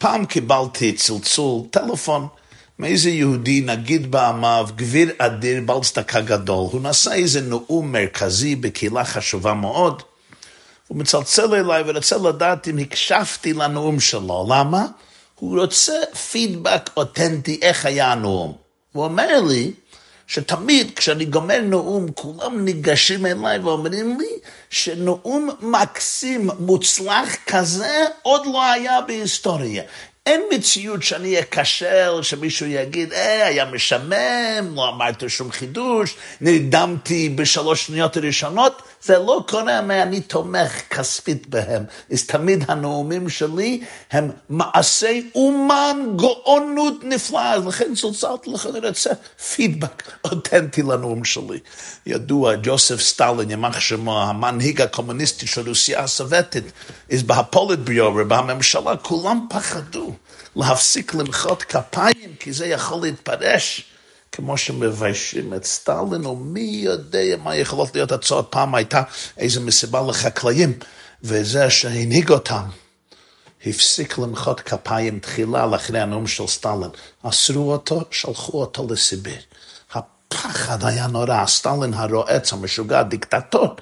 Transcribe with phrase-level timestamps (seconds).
[0.00, 2.26] פעם קיבלתי צלצול, טלפון,
[2.78, 6.68] מאיזה יהודי, נגיד בעמיו, גביר אדיר, בעל צדקה גדול.
[6.72, 10.02] הוא נשא איזה נאום מרכזי בקהילה חשובה מאוד.
[10.88, 14.46] הוא מצלצל אליי ורוצה לדעת אם הקשבתי לנאום שלו.
[14.50, 14.86] למה?
[15.34, 15.92] הוא רוצה
[16.30, 18.52] פידבק אותנטי, איך היה הנאום.
[18.92, 19.72] הוא אומר לי,
[20.30, 24.38] שתמיד כשאני גומר נאום, כולם ניגשים אליי ואומרים לי
[24.70, 29.82] שנאום מקסים, מוצלח כזה, עוד לא היה בהיסטוריה.
[30.26, 37.86] אין מציאות שאני אכשל, שמישהו יגיד, אה, היה משמם, לא אמרת שום חידוש, נרדמתי בשלוש
[37.86, 41.84] שניות הראשונות, זה לא קורה אני תומך כספית בהם.
[42.12, 49.10] אז תמיד הנאומים שלי הם מעשי אומן, גאונות נפלאה, אז לכן צלצלתי לך, אני רוצה
[49.54, 51.58] פידבק אותנטי לנאום שלי.
[52.06, 56.64] ידוע, ג'וסף סטלין, ימח שמו, המנהיג הקומוניסטי של רוסיה הסובייטית,
[57.12, 60.14] אז בהפולת ביובר, בממשלה, כולם פחדו.
[60.56, 63.89] להפסיק למחוא כפיים, כי זה יכול להתפרש.
[64.32, 68.46] כמו שמביישים את סטלין, או מי יודע מה יכולות להיות הצעות.
[68.50, 69.02] פעם הייתה
[69.36, 70.78] איזו מסיבה לחקלאים,
[71.22, 72.62] וזה שהנהיג אותם,
[73.66, 76.90] הפסיק למחוא כפיים תחילה לאחרי הנאום של סטלין.
[77.22, 79.40] אסרו אותו, שלחו אותו לסיביר.
[79.92, 83.76] הפחד היה נורא, סטלין הרועץ, המשוגע, דיקטטור.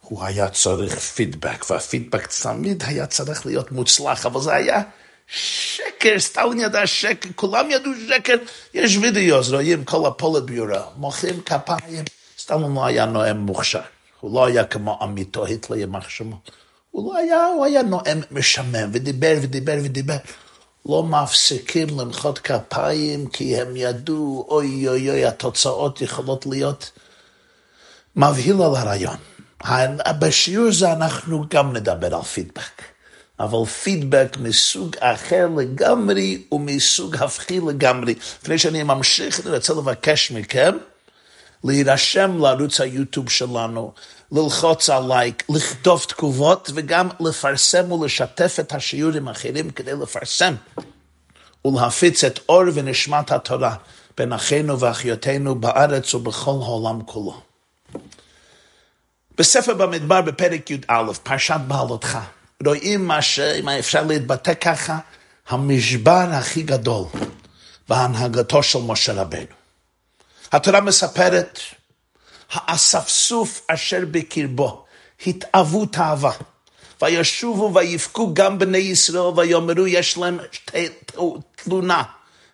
[0.00, 4.82] הוא היה צריך פידבק, והפידבק תמיד היה צריך להיות מוצלח, אבל זה היה
[5.26, 8.36] שקר, סטלין ידע שקר, כולם ידעו שקר,
[8.74, 12.04] יש videos, רואים כל הפוליטביורו, מוחאים כפיים,
[12.38, 13.80] סטלין לא היה נואם מוכשר,
[14.20, 16.36] הוא לא היה כמו עמיתו היטלר ימח שמו,
[16.90, 20.16] הוא לא היה, הוא היה נואם משמם, ודיבר ודיבר ודיבר.
[20.86, 26.90] לא מפסיקים למחוא כפיים, כי הם ידעו, אוי אוי אוי, התוצאות יכולות להיות
[28.16, 29.16] מבהיל על הרעיון.
[30.18, 32.93] בשיעור זה אנחנו גם נדבר על פידבק.
[33.40, 38.14] אבל פידבק מסוג אחר לגמרי ומסוג הפכי לגמרי.
[38.42, 40.76] לפני שאני ממשיך, אני רוצה לבקש מכם
[41.64, 43.92] להירשם לערוץ היוטיוב שלנו,
[44.32, 50.54] ללחוץ על לייק, לכתוב תגובות וגם לפרסם ולשתף את השיעורים האחרים כדי לפרסם
[51.64, 53.76] ולהפיץ את אור ונשמת התורה
[54.16, 57.40] בין אחינו ואחיותינו בארץ ובכל העולם כולו.
[59.38, 62.18] בספר במדבר בפרק י"א, פרשת בעלותך.
[62.66, 64.98] רואים מה שאם אפשר להתבטא ככה,
[65.48, 67.06] המשבר הכי גדול
[67.88, 69.54] בהנהגתו של משה רבנו.
[70.52, 71.58] התורה מספרת,
[72.52, 74.84] האספסוף אשר בקרבו,
[75.26, 76.32] התאוו תאווה,
[77.02, 80.38] וישובו ויבכו גם בני ישראל ויאמרו יש להם
[81.56, 82.02] תלונה,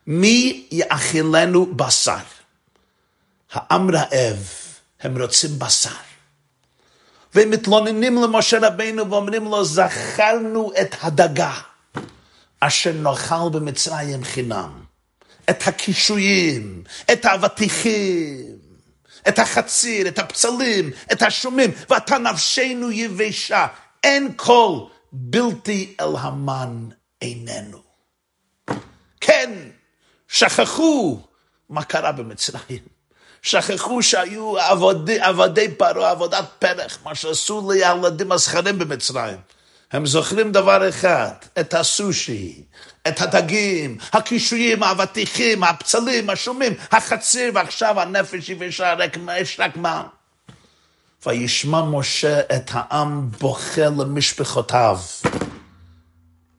[0.06, 2.16] מי יאכילנו בשר?
[3.52, 4.48] העם רעב,
[5.00, 6.09] הם רוצים בשר.
[7.34, 11.52] והם מתלוננים למשה רבינו ואומרים לו, זכרנו את הדגה
[12.60, 14.84] אשר נאכל במצרים חינם,
[15.50, 18.58] את הקישויים, את האבטיחים,
[19.28, 23.66] את החציר, את הפצלים, את השומים, ואתה נפשנו יבשה,
[24.04, 26.88] אין קול בלתי אל המן
[27.22, 27.82] איננו.
[29.20, 29.50] כן,
[30.28, 31.20] שכחו
[31.68, 32.89] מה קרה במצרים.
[33.42, 39.36] שכחו שהיו עבודי, עבדי פרעה, עבודת פרח, מה שעשו לילדים הזכרים במצרים.
[39.92, 41.30] הם זוכרים דבר אחד,
[41.60, 42.62] את הסושי,
[43.08, 50.02] את הדגים, הקישויים, האבטיחים, הפצלים, השומים, החציר, ועכשיו הנפש יבשה, רק, יש רק מה.
[51.26, 54.98] וישמע משה את העם בוכה למשפחותיו,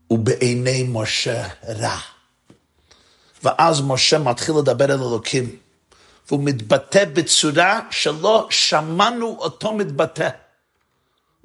[0.10, 1.98] ובעיני משה רע.
[3.44, 5.56] ואז משה מתחיל לדבר אל אלוקים.
[6.28, 10.30] והוא מתבטא בצורה שלא שמענו אותו מתבטא.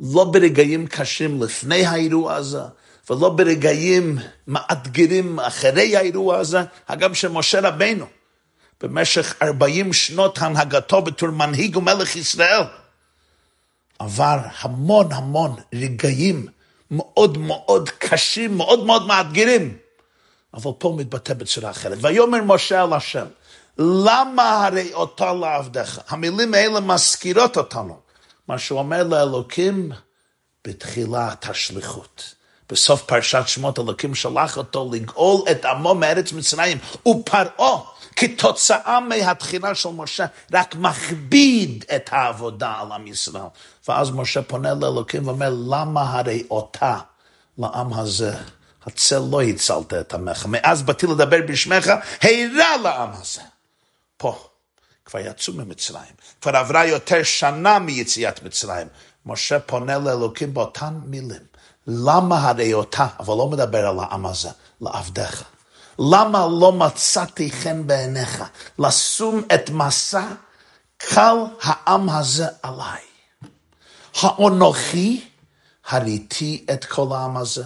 [0.00, 2.62] לא ברגעים קשים לפני האירוע הזה,
[3.10, 8.06] ולא ברגעים מאתגרים אחרי האירוע הזה, אגב של משה רבנו,
[8.80, 12.62] במשך 40 שנות הנהגתו בתור מנהיג ומלך ישראל,
[13.98, 16.46] עבר המון המון רגעים
[16.90, 19.76] מאוד מאוד קשים, מאוד מאוד מאתגרים,
[20.54, 21.98] אבל פה הוא מתבטא בצורה אחרת.
[22.00, 23.26] ויאמר משה על השם,
[23.78, 25.98] למה הרי אותה לעבדך?
[26.08, 27.96] המילים האלה מזכירות אותנו.
[28.48, 29.92] מה שהוא אומר לאלוקים
[30.66, 32.34] בתחילת השליחות.
[32.70, 36.78] בסוף פרשת שמות אלוקים שלח אותו לגאול את עמו מארץ מצרים,
[37.08, 37.80] ופרעה
[38.16, 43.42] כתוצאה מהתחילה של משה רק מכביד את העבודה על עם ישראל.
[43.88, 46.98] ואז משה פונה לאלוקים ואומר, למה הרי אותה
[47.58, 48.34] לעם הזה?
[48.86, 50.46] הצל לא הצלת את עמך.
[50.46, 51.90] מאז באתי לדבר בשמך,
[52.22, 53.42] הרע לעם הזה.
[54.16, 54.48] פה.
[55.04, 56.12] כבר יצאו ממצרים.
[56.40, 58.86] כבר עברה יותר שנה מיציאת מצרים.
[59.26, 61.42] משה פונה לאלוקים באותן מילים.
[61.86, 64.48] למה הרי אותה, אבל לא מדבר על העם הזה,
[64.80, 65.44] לעבדיך.
[65.98, 68.44] למה לא מצאתי חן בעיניך
[68.78, 70.28] לשום את מסע
[70.96, 73.00] קל העם הזה עליי?
[74.22, 75.24] האנוכי
[75.88, 77.64] הריתי את כל העם הזה.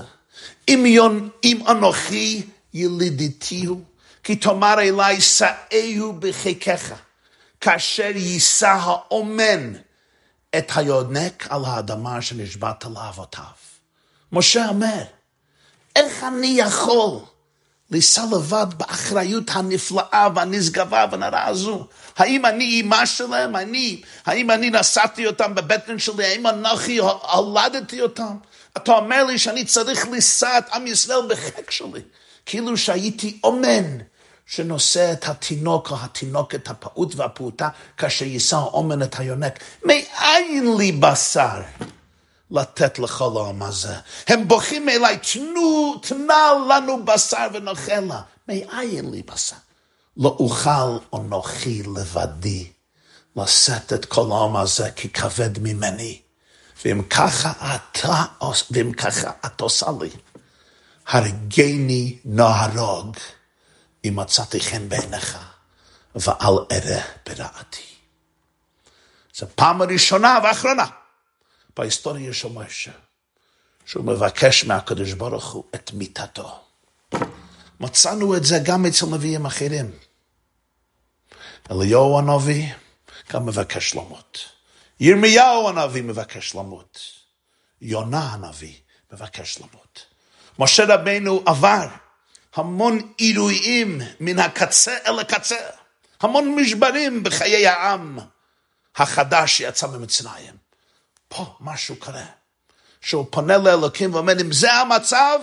[0.69, 2.43] אם, יון, אם אנוכי
[2.75, 3.81] ילידיתי הוא,
[4.25, 6.93] כי תאמר אלי שאהו בחיקך,
[7.61, 9.73] כאשר יישא האומן
[10.59, 13.45] את היונק על האדמה שנשבעת לאבותיו.
[14.33, 15.03] משה אומר,
[15.97, 17.19] איך אני יכול
[17.91, 21.87] לישא לבד באחריות הנפלאה והנשגבה והנראה הזו?
[22.17, 23.57] האם אני אימא שלהם?
[23.57, 26.25] אני, האם אני נשאתי אותם בבטן שלי?
[26.25, 26.99] האם אנוכי
[27.33, 28.37] הולדתי אותם?
[28.77, 32.01] אתה אומר לי שאני צריך לישא את עם ישראל בחק שלי,
[32.47, 33.99] כאילו שהייתי אומן
[34.51, 39.59] שנושא את התינוק או התינוקת, הפעוט והפעוטה, כאשר יישא האומן את היונק.
[39.85, 41.61] מאין לי בשר?
[42.51, 43.95] לתת לכל העם הזה.
[44.29, 48.21] הם בוכים אליי, תנו, תנה לנו בשר ונאכל לה.
[48.49, 49.57] מאין לי בשר?
[50.17, 52.69] לא אוכל אנוכי לבדי
[53.37, 56.21] לשאת את כל העם הזה כי כבד ממני.
[56.85, 58.25] ואם ככה אתה,
[58.71, 60.11] ואם ככה את עושה לי,
[61.07, 63.17] הרגני נהרוג,
[64.05, 65.39] אם מצאתי חן בעיניך,
[66.15, 67.83] ואל אראה ברעתי.
[69.35, 70.87] זו פעם הראשונה ואחרונה
[71.77, 72.91] בהיסטוריה של משה,
[73.87, 76.61] שהוא מבקש מהקדוש ברוך הוא את מיתתו.
[77.81, 79.91] מצאנו את זה גם אצל נביאים אחרים.
[81.71, 82.73] אליהו הנביא
[83.33, 84.39] גם מבקש למות.
[85.01, 87.01] ירמיהו הנביא מבקש למות.
[87.81, 88.75] יונה הנביא
[89.13, 90.07] מבקש למות.
[90.59, 91.89] משה רבנו עבר
[92.55, 95.57] המון עילויים מן הקצה אל הקצה,
[96.21, 98.19] המון משברים בחיי העם
[98.97, 100.55] החדש שיצא ממצרים.
[101.29, 102.27] פה משהו קורה,
[103.01, 105.39] שהוא פונה לאלוקים ואומר, אם זה המצב,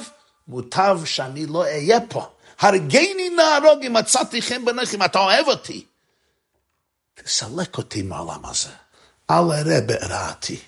[0.47, 2.29] מוטב שאני לא אהיה פה.
[2.59, 5.85] הרגני נהרוג אם מצאתי חן בעיניך, אם אתה אוהב אותי.
[7.13, 8.69] תסלק אותי מהעולם הזה,
[9.29, 10.59] אל אראה ברעתי.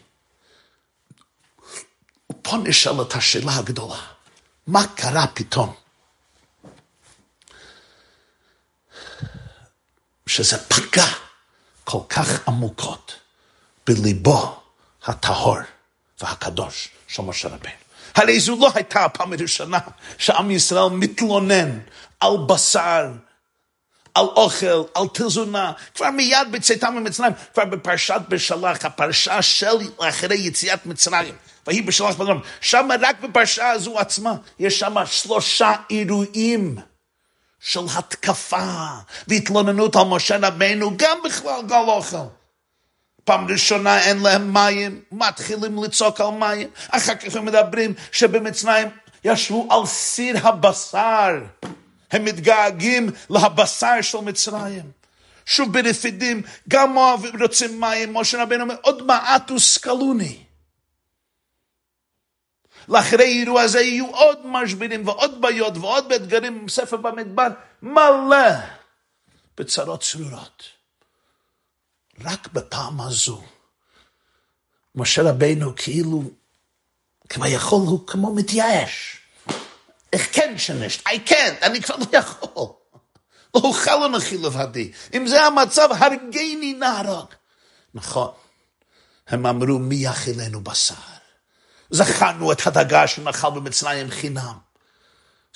[2.31, 3.99] ופה נשאלת השאלה הגדולה,
[4.67, 5.75] מה קרה פתאום?
[10.39, 11.05] שזה פגע
[11.83, 13.15] כל כך עמוקות
[13.87, 14.55] בליבו
[15.05, 15.57] הטהור
[16.21, 17.73] והקדוש של משה רבנו.
[18.15, 19.79] הרי זו לא הייתה הפעם הראשונה
[20.17, 21.79] שעם ישראל מתלונן
[22.19, 23.11] על בשר,
[24.13, 30.85] על אוכל, על תזונה, כבר מיד בצאתם ממצרים, כבר בפרשת בשלח, הפרשה של אחרי יציאת
[30.85, 31.35] מצרים,
[31.67, 36.75] ויהי בשלח בדרום, שם רק בפרשה הזו עצמה, יש שם שלושה אירועים
[37.59, 38.87] של התקפה
[39.27, 42.17] והתלוננות על משה רבנו, גם בכלל גל אוכל.
[43.23, 48.87] פעם ראשונה אין להם מים, מתחילים לצעוק על מים, אחר כך הם מדברים שבמצרים
[49.23, 51.31] ישבו על סיר הבשר,
[52.11, 54.91] הם מתגעגעים לבשר של מצרים.
[55.45, 60.48] שוב ברפידים, גם אוהבים רוצים מים, משה רבנו אומר, עוד מעט וסקלוני.
[62.89, 67.47] לאחרי האירוע הזה יהיו עוד משברים ועוד בעיות ועוד אתגרים בספר במדבר
[67.81, 68.49] מלא
[69.57, 70.63] בצרות צרורות.
[72.21, 73.41] רק בפעם הזו,
[74.95, 76.23] משה רבינו כאילו,
[77.29, 79.17] כביכול הוא כמו מתייאש.
[80.13, 81.07] איך כן שנישט?
[81.07, 82.67] I can't, אני כבר לא יכול.
[83.55, 84.91] לא אוכל אנוכי לבדי.
[85.13, 87.27] אם זה המצב, הרגני נהרוג.
[87.93, 88.31] נכון,
[89.27, 91.18] הם אמרו, מי יאכילנו בשר?
[91.89, 94.57] זכרנו את הדגה שנחל במצרים חינם.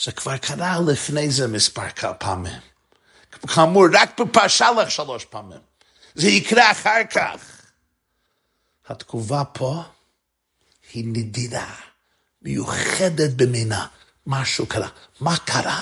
[0.04, 1.88] זה כבר קרה לפני זה מספר
[2.20, 2.60] פעמים.
[3.48, 5.60] כאמור, רק בפרשה לך שלוש פעמים.
[6.16, 7.62] זה יקרה אחר כך.
[8.88, 9.84] התגובה פה
[10.94, 11.76] היא נדירה,
[12.42, 13.88] מיוחדת במינה.
[14.28, 14.90] משהו קרה.
[15.20, 15.80] מה קרה?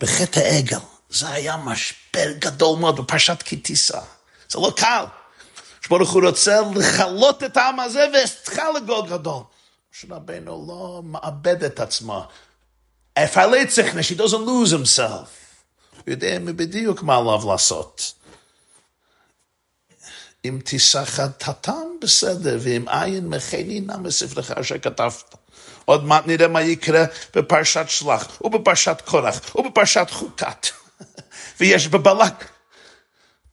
[0.00, 0.78] בחטא העגל,
[1.10, 4.00] זה היה משבר גדול מאוד בפרשת כי תישא.
[4.48, 5.04] זה לא קל.
[5.84, 9.42] שברוך הוא רוצה לכלות את העם הזה וסליחה לגול גדול.
[9.94, 12.26] משה רבנו לא מאבד את עצמו.
[13.16, 15.28] הפרלצחנש, he doesn't lose himself.
[15.96, 18.12] הוא יודע בדיוק מה עליו לעשות.
[20.44, 25.34] אם תישא חטאתם בסדר, ואם עין מחני נא מספרך אשר כתבת.
[25.84, 30.66] עוד מעט נראה מה יקרה בפרשת שלח, ובפרשת קורח, ובפרשת חוקת.
[31.60, 32.48] ויש בבלק.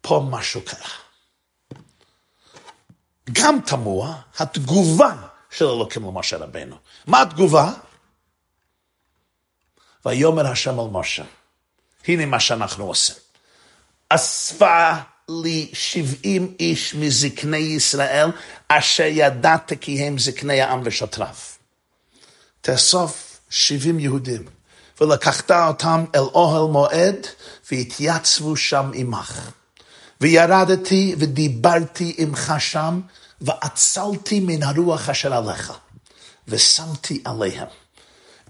[0.02, 1.11] פה משהו קרה.
[3.32, 5.16] גם תמוה התגובה
[5.50, 6.76] של אלוקים למשה רבנו.
[7.08, 7.74] מה התגובה?
[10.06, 11.24] ויאמר השם על משה,
[12.08, 13.16] הנה מה שאנחנו עושים.
[14.10, 14.92] אספה
[15.30, 18.30] לי שבעים איש מזקני ישראל,
[18.68, 21.36] אשר ידעת כי הם זקני העם ושוטריו.
[22.62, 24.46] תאסוף שבעים יהודים,
[25.02, 27.28] ולקחת אותם אל אוהל מועד,
[27.72, 29.52] והתייצבו שם עמך.
[30.22, 33.02] וירדתי ודיברתי עמך שם,
[33.42, 35.74] ואצלתי מן הרוח אשר עליך,
[36.48, 37.68] ושמתי עליהם.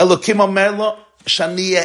[0.01, 0.95] אלוקים אומר לו
[1.27, 1.77] שאני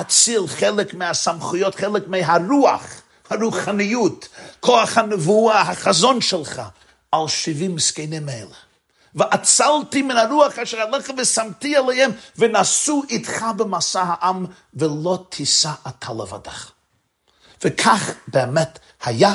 [0.00, 2.84] אציל חלק מהסמכויות, חלק מהרוח,
[3.30, 4.28] הרוחניות,
[4.60, 6.62] כוח הנבואה, החזון שלך,
[7.12, 8.56] על שבעים זקנים האלה.
[9.14, 16.70] ואצלתי מן הרוח אשר עליך ושמתי עליהם, ונסעו איתך במסע העם, ולא תישא אתה לבדך.
[17.64, 19.34] וכך באמת היה,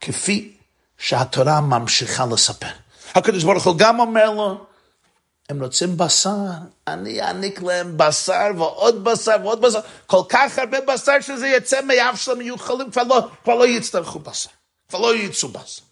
[0.00, 0.56] כפי
[0.98, 2.70] שהתורה ממשיכה לספר.
[3.14, 4.64] הקדוש ברוך הוא גם אומר לו,
[5.48, 6.30] הם רוצים בשר,
[6.86, 12.22] אני אעניק להם בשר ועוד בשר ועוד בשר, כל כך הרבה בשר שזה יצא מאף
[12.22, 14.50] שלהם יהיו חולים, כבר לא, כבר לא יצטרכו בשר,
[14.88, 15.82] כבר לא יצאו בשר,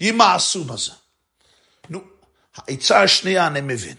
[0.00, 0.92] ימאסו בזה.
[1.90, 2.00] נו,
[2.56, 3.96] העצה השנייה אני מבין.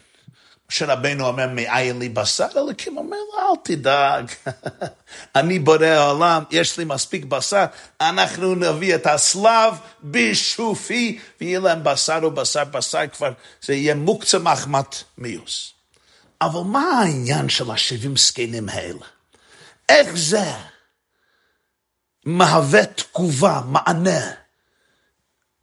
[0.74, 2.48] משה רבנו אומר, מאין לי בשר?
[2.58, 4.32] אלוקים אומר אל תדאג,
[5.36, 7.66] אני בורא העולם, יש לי מספיק בשר,
[8.02, 14.96] אנחנו נביא את הסלב בשופי, ויהיה להם בשר ובשר בשר, כבר זה יהיה מוקצה מחמת
[15.18, 15.74] מיוס.
[16.42, 19.06] אבל מה העניין של השבעים זקנים האלה?
[19.90, 20.52] איך זה
[22.26, 24.32] מהווה תגובה, מענה?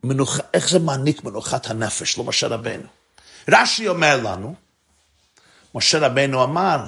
[0.05, 2.89] מנוח, איך זה מעניק מנוחת הנפש למשה רבנו?
[3.49, 4.70] רש"י אומר לנו,
[5.75, 6.79] משה רבנו אמר,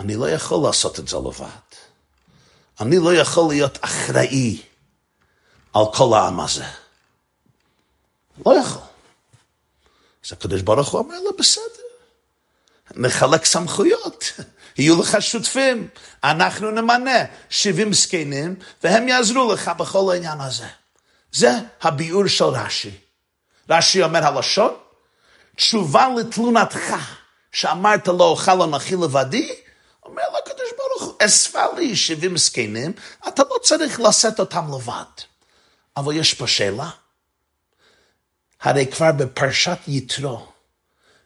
[0.00, 1.46] אני לא יכול לעשות את זה לבד.
[2.80, 4.62] אני לא יכול להיות אחראי
[5.74, 6.64] על כל העם הזה.
[8.46, 8.82] לא יכול.
[10.24, 11.62] אז הקדוש ברוך הוא אומר לו, בסדר,
[12.94, 14.32] נחלק סמכויות,
[14.78, 15.88] יהיו לך שותפים,
[16.24, 20.66] אנחנו נמנה 70 זקנים, והם יעזרו לך בכל העניין הזה.
[21.32, 21.50] זה
[21.82, 22.90] הביאור של רש"י.
[23.70, 24.74] רש"י אומר הלשון,
[25.56, 26.94] תשובה לתלונתך,
[27.52, 29.52] שאמרת לא אוכל אנכי לבדי,
[30.04, 32.92] אומר לו הקדוש ברוך הוא, אספה לי 70 זקנים,
[33.28, 35.04] אתה לא צריך לשאת אותם לבד.
[35.96, 36.90] אבל יש פה שאלה.
[38.62, 40.46] הרי כבר בפרשת יתרו,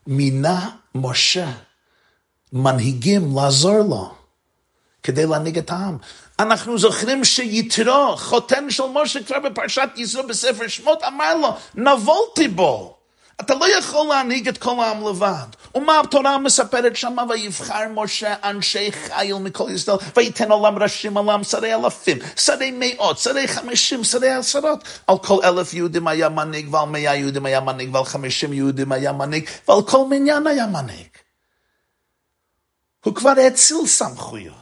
[0.06, 1.48] מינה משה
[2.52, 4.14] מנהיגים לעזור לו
[5.02, 5.98] כדי להנהיג את העם.
[6.38, 12.95] אנחנו זוכרים שיתרו, חותן של משה כבר בפרשת יתרו בספר שמות, אמר לו, נבולתי בו.
[13.40, 15.46] אתה לא יכול להנהיג את כל העם לבד.
[15.74, 21.74] ומה התורה מספרת שמה, ויבחר משה אנשי חיל מכל ישראל, וייתן עולם ראשים עולם שרי
[21.74, 24.84] אלפים, שרי מאות, שרי חמישים, שרי עשרות.
[25.06, 29.12] על כל אלף יהודים היה מנהיג, ועל מאה יהודים היה מנהיג, ועל חמישים יהודים היה
[29.12, 31.08] מנהיג, ועל כל מניין היה מנהיג.
[33.04, 34.56] הוא כבר האציל סמכויות.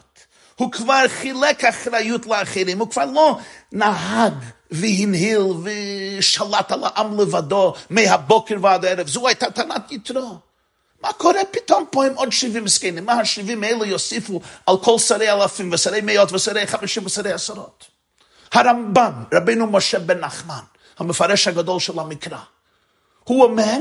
[0.57, 3.39] הוא כבר חילק אחריות לאחרים, הוא כבר לא
[3.73, 4.35] נהג
[4.75, 9.09] והנהיל ושלט על העם לבדו מהבוקר ועד הערב.
[9.09, 10.39] זו הייתה טענת יתרו.
[11.03, 13.05] מה קורה פתאום פה עם עוד 70 זקנים?
[13.05, 17.85] מה השבעים האלו יוסיפו על כל שרי אלפים ושרי מאות ושרי חמישים ושרי עשרות?
[18.53, 20.61] הרמב"ן, רבינו משה בן נחמן,
[20.99, 22.39] המפרש הגדול של המקרא,
[23.25, 23.79] הוא אומר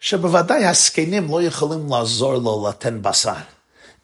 [0.00, 3.55] שבוודאי הזקנים לא יכולים לעזור לו לתן בשר.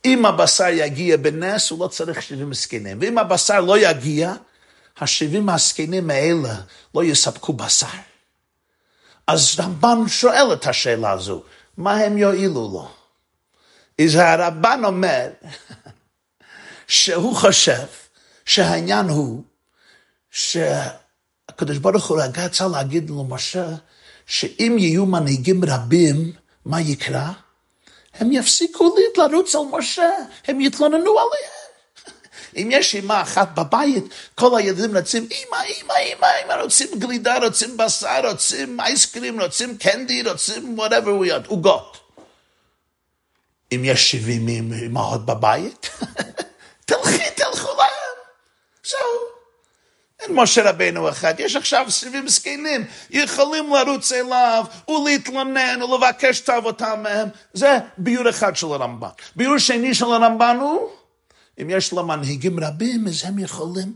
[0.05, 2.99] אם הבשר יגיע בנס, הוא לא צריך 70 זקנים.
[3.01, 4.35] ואם הבשר לא יגיע,
[5.01, 6.55] השבעים הזקנים האלה
[6.95, 7.87] לא יספקו בשר.
[9.27, 11.43] אז רמב"ן שואל את השאלה הזו,
[11.77, 12.89] מה הם יועילו לו?
[14.05, 15.31] אז הרמב"ן אומר
[16.89, 17.87] שהוא חושב
[18.45, 19.43] שהעניין הוא
[20.31, 23.67] שהקדוש ברוך הוא רגע רצה להגיד למשה
[24.27, 26.33] שאם יהיו מנהיגים רבים,
[26.65, 27.33] מה יקרה?
[28.15, 30.11] הם יפסיקו לרוץ על משה,
[30.47, 31.63] הם יתלוננו עליהם.
[32.57, 34.05] אם יש אימא אחת בבית,
[34.35, 40.23] כל הילדים רוצים, אימא, אימא, אימא, אימא, רוצים גלידה, רוצים בשר, רוצים אייסקרים, רוצים קנדי,
[40.23, 41.99] רוצים whatever we are, עוגות.
[43.73, 45.91] אם יש שבעים אימהות בבית,
[46.87, 48.17] תלכי, תלכו להם.
[48.85, 49.42] זהו.
[50.23, 57.03] אין משה רבנו אחד, יש עכשיו שבעים זקנים, יכולים לרוץ אליו ולהתלונן ולבקש את אבותם
[57.03, 57.29] מהם.
[57.53, 59.09] זה ביור אחד של הרמב"ן.
[59.37, 60.89] ביור שני של הרמב"ן הוא,
[61.63, 63.93] אם יש לו מנהיגים רבים, אז הם יכולים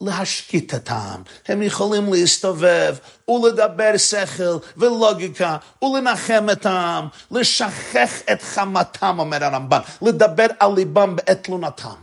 [0.00, 1.22] להשקיט את העם.
[1.48, 2.96] הם יכולים להסתובב
[3.30, 11.44] ולדבר שכל ולוגיקה ולנחם את העם, לשכך את חמתם, אומר הרמב"ן, לדבר על ליבם בעת
[11.44, 11.94] תלונתם.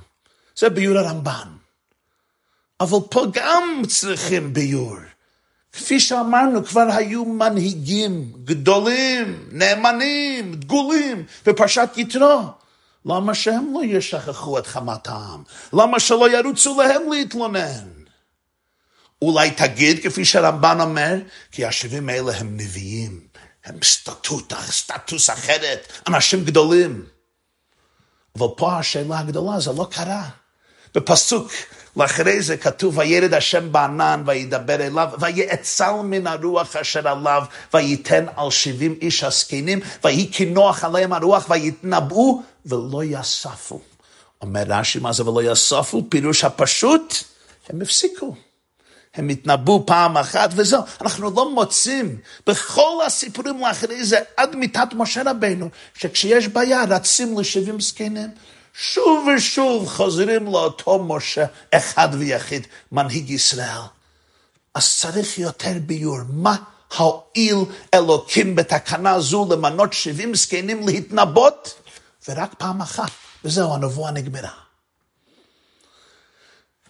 [0.55, 1.58] זה ביור הרמב"ן.
[2.79, 4.97] אבל פה גם צריכים ביור.
[5.73, 12.41] כפי שאמרנו, כבר היו מנהיגים גדולים, נאמנים, דגולים, בפרשת יתרו.
[13.05, 15.43] למה שהם לא ישכחו את חמת העם?
[15.73, 17.89] למה שלא ירוצו להם להתלונן?
[19.21, 21.15] אולי תגיד, כפי שהרמב"ן אומר,
[21.51, 23.19] כי השבעים האלה הם נביאים,
[23.65, 27.05] הם סטטוט, סטטוס אחרת, אנשים גדולים.
[28.37, 30.29] אבל פה השאלה הגדולה, זה לא קרה.
[30.95, 31.51] בפסוק
[31.97, 37.43] לאחרי זה כתוב, וירד השם בענן וידבר אליו, ויאצל מן הרוח אשר עליו,
[37.73, 43.79] וייתן על שבעים איש הזקנים, ויהי כי נוח עליהם הרוח, ויתנבאו, ולא יספו.
[44.41, 46.03] אומר רש"י, מה זה ולא יספו?
[46.09, 47.13] פירוש הפשוט,
[47.69, 48.35] הם הפסיקו.
[49.15, 50.81] הם התנבאו פעם אחת וזהו.
[51.01, 52.17] אנחנו לא מוצאים
[52.47, 58.29] בכל הסיפורים לאחרי זה, עד מיתת משה רבנו, שכשיש בעיה רצים לשבעים זקנים.
[58.81, 63.81] שוב ושוב חוזרים לאותו משה אחד ויחיד, מנהיג ישראל.
[64.73, 66.19] אז צריך יותר ביור.
[66.29, 66.55] מה
[66.97, 67.57] הועיל
[67.93, 71.81] אלוקים בתקנה זו למנות שבעים זקנים להתנבות?
[72.27, 73.11] ורק פעם אחת,
[73.45, 74.53] וזהו, הנבואה נגמרה.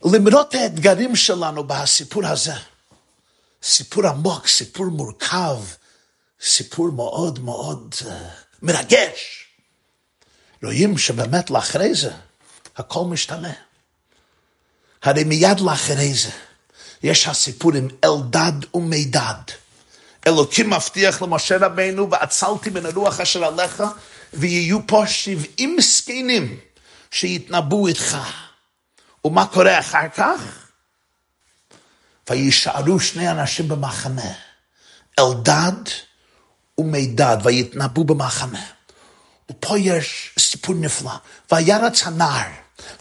[0.06, 2.54] למרות האתגרים שלנו בסיפור הזה,
[3.64, 5.58] סיפור עמוק, סיפור מורכב,
[6.42, 8.06] סיפור מאוד מאוד uh,
[8.62, 9.49] מרגש,
[10.64, 12.12] רואים שבאמת לאחרי זה
[12.78, 13.54] הכל משתנה.
[15.04, 16.30] הרי מיד לאחרי זה
[17.04, 19.42] יש הסיפור עם אלדד ומידד.
[20.28, 23.84] אלוקים מבטיח למשה רבינו, ועצלתי מן הרוח אשר עליך,
[24.34, 26.60] ויהיו פה שבעים זקנים
[27.12, 28.18] שיתנבאו איתך.
[29.26, 30.70] ומה קורה אחר כך?
[32.30, 34.32] וישארו שני אנשים במחנה,
[35.20, 35.90] אלדד
[36.78, 38.79] ומידד, ויתנבאו במחנה.
[39.50, 41.12] ופה יש סיפור נפלא.
[41.52, 42.50] וירץ הנער,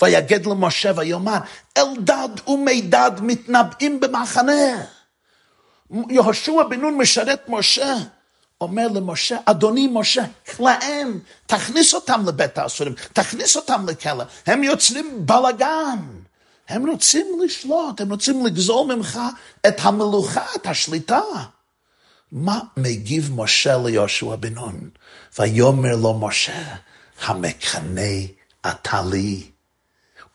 [0.02, 1.38] ויגד למשה ויאמר,
[1.76, 4.84] אלדד ומידד מתנבאים במחנה.
[6.08, 7.94] יהושע בן נון משרת משה,
[8.60, 10.24] אומר למשה, אדוני משה,
[10.56, 15.98] כלאם, תכניס אותם לבית האסורים, תכניס אותם לכלא, הם יוצרים בלאגן.
[16.68, 19.20] הם רוצים לשלוט, הם רוצים לגזול ממך
[19.68, 21.20] את המלוכה, את השליטה.
[22.32, 24.90] מה מגיב משה ליהושע בן נון?
[25.38, 26.74] ויאמר לו משה,
[27.24, 28.12] המקנא
[28.66, 29.42] אתה לי.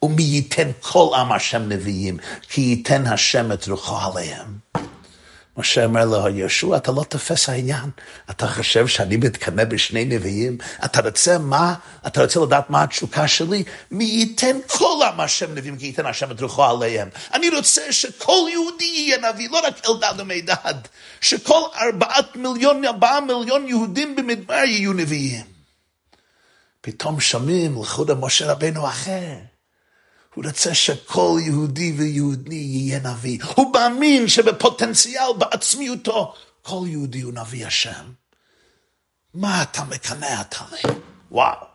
[0.01, 4.57] ומי ייתן כל עם השם נביאים, כי ייתן השם את רוחו עליהם.
[5.57, 7.89] משה אומר לו, יהושע, אתה לא תופס העניין.
[8.29, 10.57] אתה חושב שאני מתקנא בשני נביאים?
[10.85, 11.73] אתה רוצה מה?
[12.07, 13.63] אתה רוצה לדעת מה התשוקה שלי?
[13.91, 17.09] מי ייתן כל עם השם נביאים, כי ייתן השם את רוחו עליהם.
[17.33, 20.75] אני רוצה שכל יהודי יהיה נביא, לא רק אלדד ומידד.
[21.21, 25.45] שכל ארבעת מיליון, ארבעה מיליון יהודים במדבר יהיו נביאים.
[26.81, 29.52] פתאום שומעים לחוד משה רבנו אחר.
[30.33, 33.39] הוא רוצה שכל יהודי ויהודי יהיה נביא.
[33.55, 38.11] הוא מאמין שבפוטנציאל, בעצמיותו, כל יהודי הוא נביא השם.
[39.33, 40.93] מה אתה מקנא אתה לי?
[41.31, 41.67] וואו.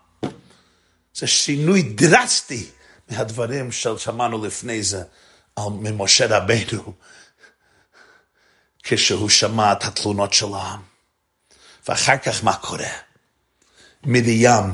[1.14, 2.66] זה שינוי דרסטי
[3.10, 5.02] מהדברים ששמענו לפני זה
[5.58, 6.92] ממשה רבנו,
[8.82, 10.80] כשהוא שמע את התלונות של העם.
[11.88, 12.88] ואחר כך מה קורה?
[14.04, 14.72] מרים,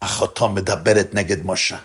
[0.00, 1.78] אחותו, מדברת נגד משה.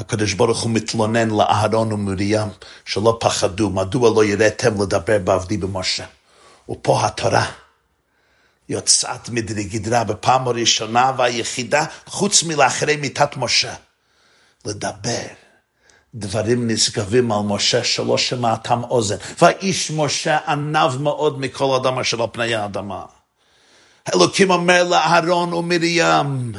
[0.00, 2.48] הקדוש ברוך הוא מתלונן לאהרון ומרים
[2.84, 6.04] שלא פחדו, מדוע לא יראתם לדבר בעבדי במשה.
[6.70, 7.46] ופה התורה
[8.68, 13.74] יוצאת מדרי גדרה בפעם הראשונה והיחידה, חוץ מלאחרי מיתת משה,
[14.64, 15.26] לדבר.
[16.14, 19.16] דברים נשגבים על משה שלא שמעתם אוזן.
[19.42, 23.04] ואיש משה ענב מאוד מכל אדם אשר על פני האדמה.
[24.14, 26.52] אלוקים אומר לאהרון ומרים,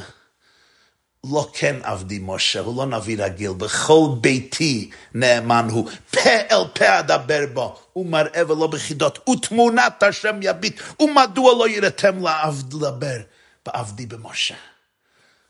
[1.30, 7.00] לא כן עבדי משה, הוא לא נביא רגיל, בכל ביתי נאמן הוא, פה אל פה
[7.00, 13.18] אדבר בו, ומראה ולא בחידות, ותמונת השם יביט, ומדוע לא יראתם לעבד לדבר
[13.66, 14.56] בעבדי במשה.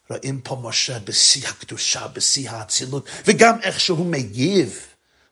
[0.10, 4.80] רואים פה משה בשיא הקדושה, בשיא האצילות, וגם איך שהוא מגיב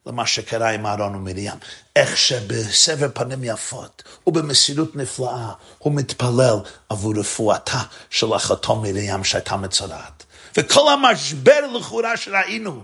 [0.06, 1.54] למה שקרה עם אהרון ומרים,
[1.96, 6.56] איך שבסבר פנים יפות ובמסירות נפלאה הוא מתפלל
[6.90, 10.26] עבור רפואתה של אחותו מרים שהייתה מצורעת.
[10.60, 12.84] וכל המשבר לכאורה שראינו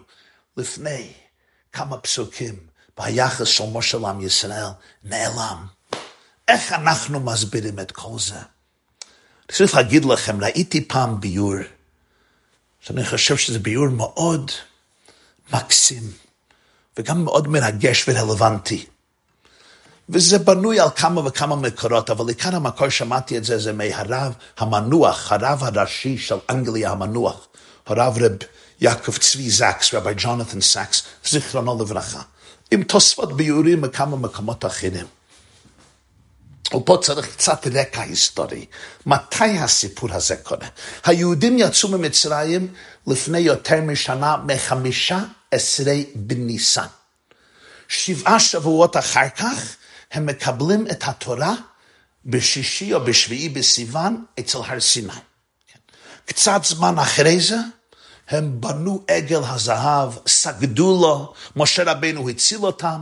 [0.58, 1.14] לפני
[1.74, 2.56] כמה פסוקים
[2.98, 4.68] ביחס של משה לעם ישראל
[5.04, 5.66] נעלם.
[6.48, 8.36] איך אנחנו מסבירים את כל זה?
[8.36, 11.56] אני צריך להגיד לכם, ראיתי פעם ביור,
[12.80, 14.52] שאני חושב שזה ביור מאוד
[15.54, 16.04] מקסים,
[16.98, 18.86] וגם מאוד מרגש ורלוונטי.
[20.10, 25.32] וזה בנוי על כמה וכמה מקורות, אבל עיקר המקור שמעתי את זה, זה מהרב המנוח,
[25.32, 27.48] הרב הראשי של אנגליה המנוח,
[27.86, 28.32] הרב רב
[28.82, 32.22] יעקב צבי זקס, רבי ג'ונתן סקס, זיכרונו לברכה,
[32.72, 35.06] עם תוספות ביורים מכמה מקומות אחרים.
[36.76, 38.66] ופה צריך קצת רקע היסטורי.
[39.06, 40.68] מתי הסיפור הזה קורה?
[41.06, 42.74] היהודים יצאו ממצרים
[43.08, 45.20] לפני יותר משנה, מחמישה
[45.52, 46.86] עשרי בניסן.
[47.88, 49.76] שבעה שבועות אחר כך
[50.12, 51.54] הם מקבלים את התורה
[52.26, 55.14] בשישי או בשביעי בסיוון אצל הר סיני.
[56.26, 57.58] קצת זמן אחרי זה,
[58.30, 63.02] הם בנו עגל הזהב, סגדו לו, משה רבנו הציל אותם,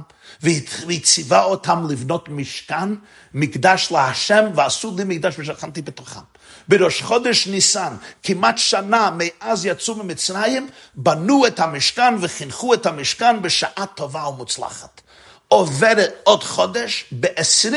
[0.87, 2.89] וציווה אותם לבנות משכן,
[3.33, 6.19] מקדש להשם, ועשו לי מקדש ושכנתי בתוכם.
[6.67, 13.85] בראש חודש ניסן, כמעט שנה מאז יצאו ממצרים, בנו את המשכן וחינכו את המשכן בשעה
[13.95, 15.01] טובה ומוצלחת.
[15.47, 17.75] עוברת עוד חודש, ב-20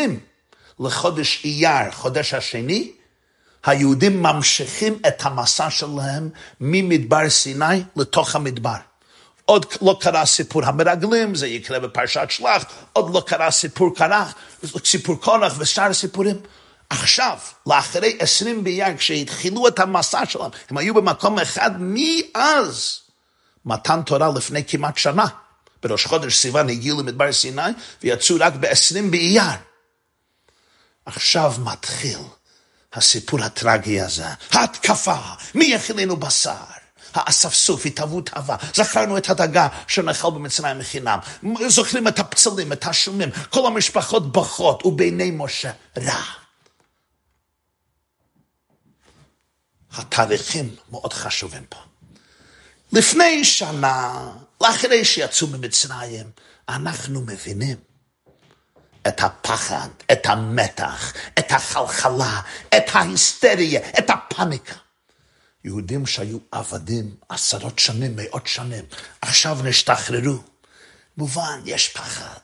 [0.80, 2.92] לחודש אייר, חודש השני,
[3.66, 8.76] היהודים ממשיכים את המסע שלהם ממדבר סיני לתוך המדבר.
[9.44, 14.34] עוד לא קרה סיפור המרגלים, זה יקרה בפרשת שלח, עוד לא קרה סיפור קרח,
[14.84, 16.36] סיפור קורח ושאר סיפורים.
[16.90, 23.00] עכשיו, לאחרי עשרים באייר, כשהתחילו את המסע שלהם, הם היו במקום אחד מאז
[23.64, 25.26] מתן תורה לפני כמעט שנה.
[25.82, 27.62] בראש חודש סיוון הגיעו למדבר סיני
[28.02, 29.42] ויצאו רק בעשרים באייר.
[31.06, 32.18] עכשיו מתחיל
[32.96, 35.16] הסיפור הטרגי הזה, ההתקפה,
[35.54, 36.54] מי יכילנו בשר?
[37.14, 41.18] האספסוף, התהוות אהבה, זכרנו את הדגה שנאכל במצרים מחינם,
[41.68, 46.22] זוכרים את הפצלים, את השומים, כל המשפחות בוכות, ובעיני משה רע.
[49.92, 51.78] התאריכים מאוד חשובים פה.
[52.92, 54.28] לפני שנה,
[54.60, 56.30] לאחרי שיצאו ממצרים,
[56.68, 57.76] אנחנו מבינים
[59.08, 62.40] את הפחד, את המתח, את החלחלה,
[62.76, 64.74] את ההיסטריה, את הפאניקה.
[65.64, 68.84] יהודים שהיו עבדים עשרות שנים, מאות שנים,
[69.20, 70.38] עכשיו נשתחררו.
[71.16, 72.40] מובן, יש פחד.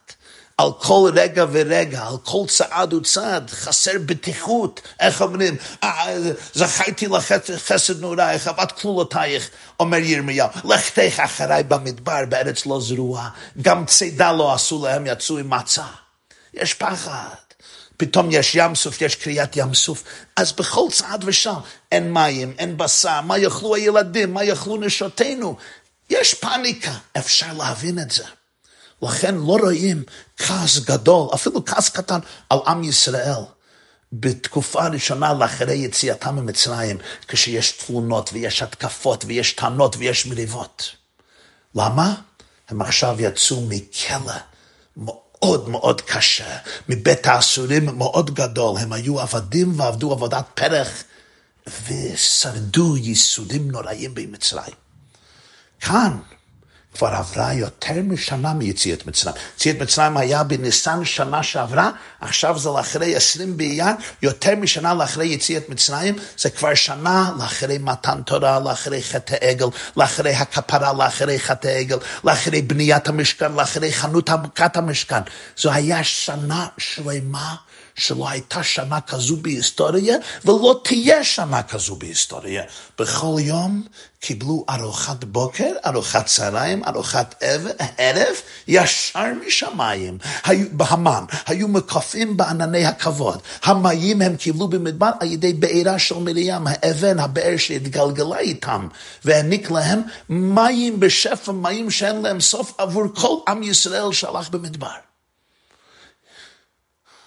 [0.59, 4.81] על כל רגע ורגע, על כל צעד וצעד, חסר בטיחות.
[5.01, 5.57] איך אומרים?
[5.83, 6.18] אה,
[6.55, 10.48] זכרתי לך חסד נעורייך, אהבת כלולותייך, אומר ירמיהו.
[10.64, 13.29] לכתך אחריי במדבר, בארץ לא זרועה.
[13.62, 16.02] גם צידה לא עשו להם, יצאו עם מצה.
[16.55, 17.35] יש פחד.
[17.97, 20.05] פתאום יש ים סוף, יש קריאת ים סוף.
[20.37, 21.55] אז בכל צעד ושם
[21.93, 25.57] אין מים, אין בשר, מה יאכלו הילדים, מה יאכלו נשותינו.
[26.11, 28.25] יש פאניקה, אפשר להבין את זה.
[29.03, 30.03] לכן לא רואים
[30.37, 32.19] כעס גדול, אפילו כעס קטן,
[32.51, 33.43] על עם ישראל.
[34.12, 40.91] בתקופה הראשונה לאחרי יציאתם ממצרים, כשיש תלונות ויש התקפות ויש טענות ויש מריבות.
[41.75, 42.15] למה?
[42.69, 44.33] הם עכשיו יצאו מכלא
[45.68, 46.57] מאוד קשה,
[46.88, 51.05] מבית האסורים מאוד גדול, הם היו עבדים ועבדו עבודת פרח
[51.87, 54.74] ושרדו ייסודים נוראים במצרים.
[55.81, 56.18] כאן
[56.94, 59.35] כבר עברה יותר משנה מיציאת מצרים.
[59.57, 63.87] יציאת מצרים היה בניסן שנה שעברה, עכשיו זה לאחרי עשרים באייר,
[64.22, 70.35] יותר משנה לאחרי יציאת מצרים, זה כבר שנה לאחרי מתן תורה, לאחרי חטא העגל, לאחרי
[70.35, 75.20] הכפרה, לאחרי חטא העגל, לאחרי בניית המשכן, לאחרי חנות המכת המשכן.
[75.57, 77.55] זו היה שנה שלמה.
[77.94, 82.62] שלא הייתה שנה כזו בהיסטוריה, ולא תהיה שנה כזו בהיסטוריה.
[82.98, 83.83] בכל יום
[84.20, 87.42] קיבלו ארוחת בוקר, ארוחת צהריים, ארוחת
[87.98, 88.35] ערב,
[88.68, 90.18] ישר משמיים.
[90.72, 93.38] בהמן, היו מקפים בענני הכבוד.
[93.62, 98.88] המים הם קיבלו במדבר על ידי בעירה של מרים, האבן, הבאר שהתגלגלה איתם,
[99.24, 105.12] והעניק להם מים בשפע, מים שאין להם סוף עבור כל עם ישראל שהלך במדבר.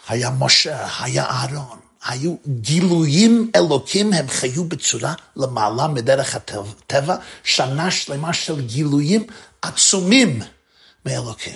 [0.08, 8.34] היה משה, היה אהרון, היו גילויים אלוקים, הם חיו בצורה למעלה מדרך הטבע, שנה שלמה
[8.34, 9.28] של גילויים
[9.62, 10.42] עצומים
[11.06, 11.56] מאלוקים.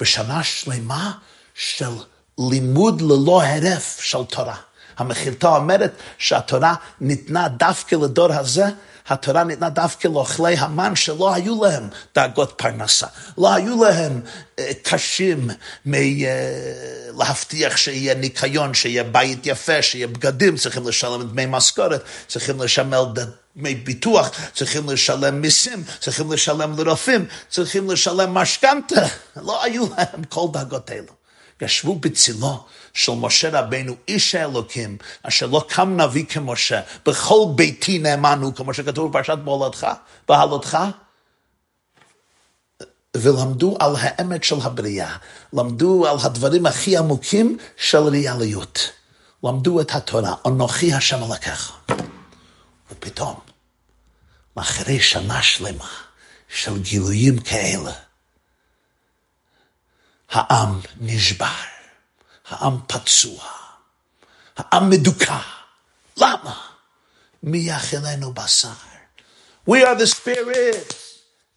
[0.00, 1.12] ושנה שלמה
[1.54, 1.90] של
[2.38, 4.56] לימוד ללא הרף של תורה.
[4.96, 8.64] המחילתא אומרת שהתורה ניתנה דווקא לדור הזה,
[9.08, 13.06] התורה ניתנה דווקא לאוכלי המן שלא היו להם דאגות פרנסה,
[13.38, 14.20] לא היו להם
[14.58, 15.50] אה, קשים
[15.86, 22.92] מלהבטיח אה, שיהיה ניקיון, שיהיה בית יפה, שיהיה בגדים, צריכים לשלם דמי משכורת, צריכים לשלם
[23.56, 30.46] דמי ביטוח, צריכים לשלם מיסים, צריכים לשלם לרופאים, צריכים לשלם משכנתה, לא היו להם כל
[30.52, 31.24] דאגות אלו.
[31.60, 38.38] ישבו בצילו של משה רבנו, איש האלוקים, אשר לא קם נביא כמשה, בכל ביתי נאמן
[38.42, 39.86] הוא, כמו שכתוב בפרשת בהולדך,
[40.28, 40.78] בהלותך,
[43.16, 45.16] ולמדו על האמת של הבריאה,
[45.52, 48.90] למדו על הדברים הכי עמוקים של ריאליות,
[49.44, 51.72] למדו את התורה, אנוכי השם אלוקיך.
[52.90, 53.40] ופתאום,
[54.54, 55.88] אחרי שנה שלמה
[56.48, 57.92] של גילויים כאלה,
[60.30, 61.73] העם נשבר.
[62.48, 63.44] העם פצוע,
[64.56, 65.38] העם מדוכא.
[66.16, 66.60] למה?
[67.42, 68.68] מי יאכלנו בשר?
[69.70, 70.94] We are the spirit.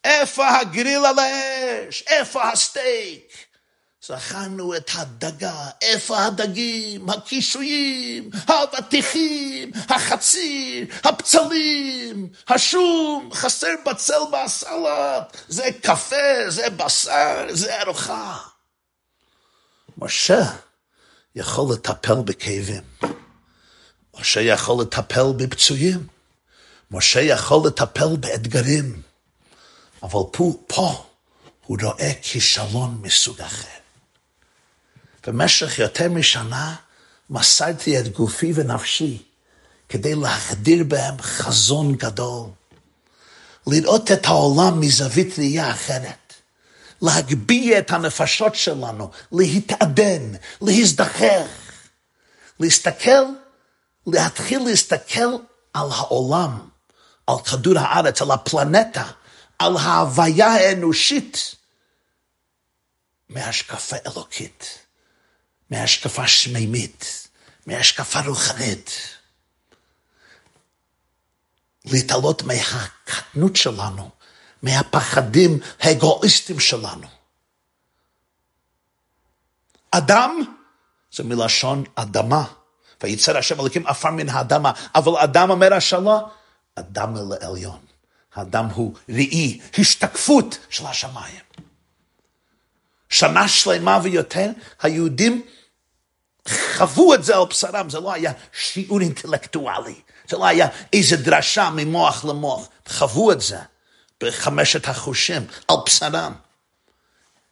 [0.03, 2.03] איפה הגריל על האש?
[2.07, 3.47] איפה הסטייק?
[4.07, 16.49] זכרנו את הדגה, איפה הדגים, הקישואים, האבטיחים, החציר, הפצלים, השום, חסר בצל בסלט, זה קפה,
[16.49, 18.37] זה בשר, זה ארוחה.
[19.97, 20.41] משה
[21.35, 22.83] יכול לטפל בכאבים,
[24.19, 26.07] משה יכול לטפל בפצועים,
[26.91, 29.01] משה יכול לטפל באתגרים,
[30.03, 31.05] אבל פה, פה
[31.65, 33.67] הוא רואה כישלון מסוג אחר.
[35.27, 36.75] במשך יותר משנה
[37.29, 39.23] מסרתי את גופי ונפשי
[39.89, 42.49] כדי להחדיר בהם חזון גדול.
[43.67, 46.26] לראות את העולם מזווית ראייה אחרת.
[47.01, 51.47] להגביה את הנפשות שלנו, להתעדן, להזדחך,
[52.59, 53.25] להסתכל,
[54.07, 55.35] להתחיל להסתכל
[55.73, 56.69] על העולם,
[57.27, 59.11] על כדור הארץ, על הפלנטה,
[59.59, 61.55] על ההוויה האנושית,
[63.29, 64.87] מהשקפה אלוקית.
[65.69, 67.27] מהשקפה שמימית,
[67.65, 68.91] מהשקפה רוחנית.
[71.85, 74.09] להתעלות מהקטנות שלנו,
[74.63, 77.07] מהפחדים האגואיסטיים שלנו.
[79.91, 80.41] אדם
[81.11, 82.43] זה מלשון אדמה,
[83.03, 86.19] ויצר השם אלוקים עפר מן האדמה, אבל אדם אומר השאלה,
[86.75, 87.79] אדם אל העליון.
[88.35, 91.41] האדם הוא ראי, השתקפות של השמיים.
[93.09, 94.49] שנה שלמה ויותר,
[94.81, 95.45] היהודים
[96.75, 101.69] חוו את זה על בשרם, זה לא היה שיעור אינטלקטואלי, זה לא היה איזה דרשה
[101.69, 103.57] ממוח למוח, חוו את זה
[104.23, 106.33] בחמשת החושים, על בשרם.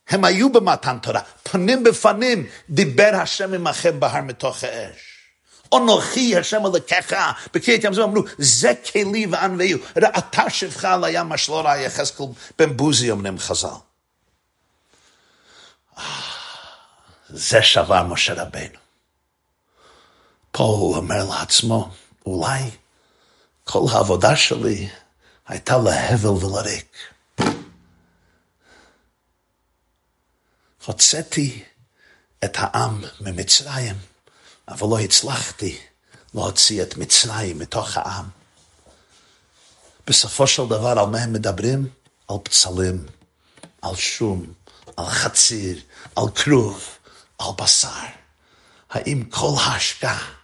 [0.09, 5.15] הם היו במתן תורה, פנים בפנים דיבר השם עמכם בהר מתוך האש.
[5.73, 7.15] אנוכי השם אלוקיך,
[7.53, 12.25] בקריאת ים זו אמרו, זה כלי וענווהו, ראתה שפחה על הים, מה שלא ראה יחזקאל
[12.59, 13.67] בן בוזי אומרים חז"ל.
[17.29, 18.79] זה שבר משה רבנו.
[20.51, 21.89] פה הוא אומר לעצמו,
[22.25, 22.61] אולי
[23.63, 24.89] כל העבודה שלי
[25.47, 26.97] הייתה להבל ולריק.
[30.85, 31.63] הוצאתי
[32.43, 33.95] את העם ממצרים,
[34.67, 35.79] אבל לא הצלחתי
[36.33, 38.25] להוציא את מצרים מתוך העם.
[40.07, 41.89] בסופו של דבר, על מה הם מדברים?
[42.27, 43.05] על פצלים,
[43.81, 44.53] על שום,
[44.97, 45.81] על חציר,
[46.15, 46.83] על כרוב,
[47.39, 48.05] על בשר.
[48.89, 50.35] האם כל ההשקעה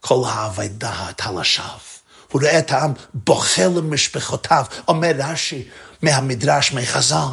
[0.00, 1.99] כל האבדה הייתה לשווא.
[2.32, 5.68] הוא רואה את העם בוכה למשפחותיו, אומר רש"י
[6.02, 7.28] מהמדרש, מחז"ל,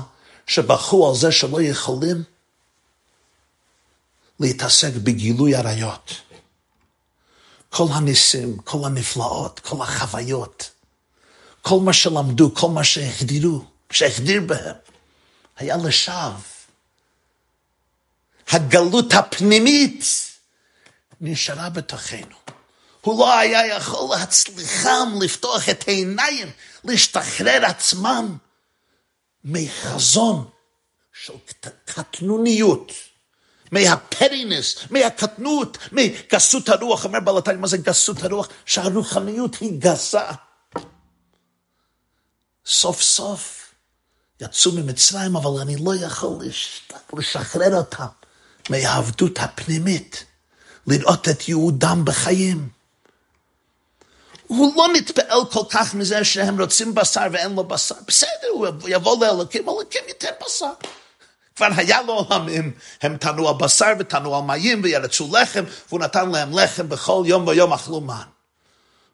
[0.48, 2.24] שבכו על זה שלא יכולים
[4.40, 6.22] להתעסק בגילוי עריות.
[7.70, 10.72] כל הניסים, כל הנפלאות, כל החוויות,
[11.62, 14.76] כל מה שלמדו, כל מה שהחדירו, שהחדיר בהם,
[15.58, 16.32] היה לשווא.
[18.50, 20.06] הגלות הפנימית
[21.22, 22.57] נשארה בתוכנו.
[23.08, 26.52] הוא לא היה יכול להצליחם לפתוח את העיניים,
[26.84, 28.38] להשתחרר עצמם
[29.44, 30.50] מחזון
[31.24, 31.34] של
[31.86, 32.92] קטנוניות,
[33.72, 37.06] מהפרינס, מהקטנות, מגסות הרוח.
[37.06, 38.50] אומר בלתיים, מה זה גסות הרוח?
[38.66, 40.32] שהרוחניות היא גסה.
[42.66, 43.74] סוף סוף
[44.42, 46.40] יצאו ממצרים, אבל אני לא יכול
[47.14, 48.06] לשחרר אותם
[48.70, 50.26] מהעבדות הפנימית,
[50.88, 52.77] לראות את יהודם בחיים.
[54.48, 57.96] הוא לא מתפעל כל כך מזה שהם רוצים בשר ואין לו בשר.
[58.08, 60.74] בסדר, הוא יבוא לאלוקים, אלוקים ייתן בשר.
[61.56, 66.30] כבר היה לו עולמים, הם תנו על בשר ותנו על מים וירצו לחם, והוא נתן
[66.30, 68.16] להם לחם בכל יום ויום אכלו מן.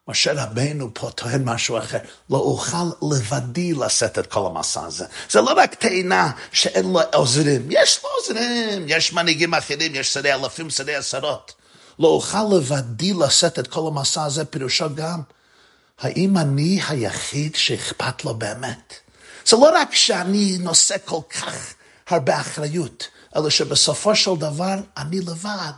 [0.08, 1.98] משה רבנו פה טוען משהו אחר,
[2.30, 5.06] לא אוכל לבדי לשאת את כל המסע הזה.
[5.30, 10.34] זה לא רק טעינה שאין לו עוזרים, יש לו עוזרים, יש מנהיגים אחרים, יש שרי
[10.34, 11.62] אלפים, שרי עשרות.
[11.99, 15.21] לא אוכל לבדי לשאת את כל המסע הזה, פירושו גם,
[15.99, 18.93] האם אני היחיד שאכפת לו באמת?
[19.45, 21.73] זה לא רק שאני נושא כל כך
[22.08, 25.71] הרבה אחריות, אלא שבסופו של דבר אני לבד.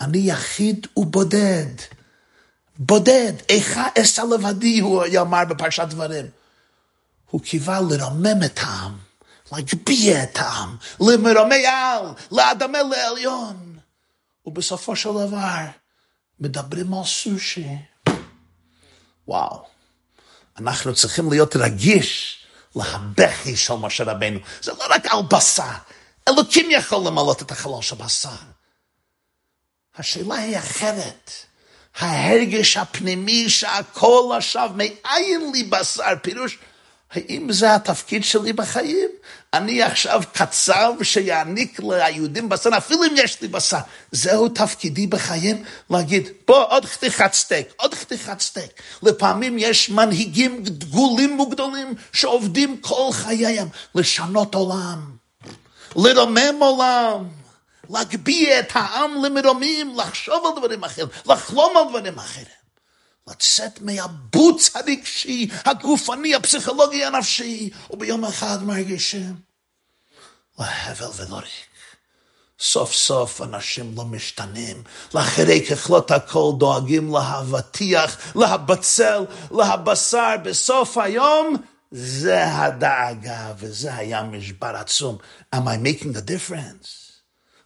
[0.00, 1.66] אני יחיד ובודד.
[2.78, 6.26] בודד, איכה אשא לבדי, הוא יאמר בפרשת דברים.
[7.30, 8.96] הוא קיווה לרומם את העם,
[9.52, 13.65] להגביה את העם, למרומי על, לאדמה לעליון.
[14.46, 15.64] ובסופו של דבר
[16.40, 17.66] מדברים על סושי.
[19.28, 19.64] וואו,
[20.58, 22.38] אנחנו צריכים להיות רגיש
[22.76, 24.38] להבכי של משה רבנו.
[24.62, 25.72] זה לא רק על בשר,
[26.28, 28.30] אלוקים יכול למלות את החלון של בשר.
[29.96, 31.30] השאלה היא אחרת.
[31.96, 36.58] ההרגש הפנימי שהכל עכשיו מאין לי בשר, פירוש,
[37.12, 39.08] האם זה התפקיד שלי בחיים?
[39.54, 43.78] אני עכשיו קצב שיעניק ליהודים בשר, אפילו אם יש לי בשר.
[44.12, 45.64] זהו תפקידי בחיים?
[45.90, 48.70] להגיד, בוא, עוד חתיכת סטייק, עוד חתיכת סטייק.
[49.02, 55.10] לפעמים יש מנהיגים דגולים וגדולים שעובדים כל חייהם לשנות עולם,
[55.96, 57.24] לרומם עולם.
[57.90, 62.55] להגביה את העם למרומים, לחשוב על דברים אחרים, לחלום על דברים אחרים.
[63.28, 69.34] לצאת מהבוץ הרגשי, הגופני, הפסיכולוגי, הנפשי, וביום אחד מרגישים
[70.58, 71.66] להבל ולא ריק.
[72.60, 74.82] סוף סוף אנשים לא משתנים,
[75.14, 81.56] לאחרי ככלות הכל דואגים להבטיח, להבצל, להבשר, בסוף היום
[81.90, 85.18] זה הדאגה וזה היה משבר עצום.
[85.54, 87.05] Am I making a difference?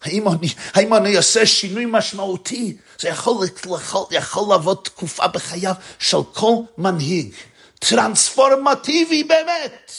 [0.02, 2.76] האם אני, האם אני אעשה שינוי משמעותי?
[3.00, 7.34] זה יכול, יכול, יכול לעבוד תקופה בחייו של כל מנהיג,
[7.78, 9.92] טרנספורמטיבי באמת,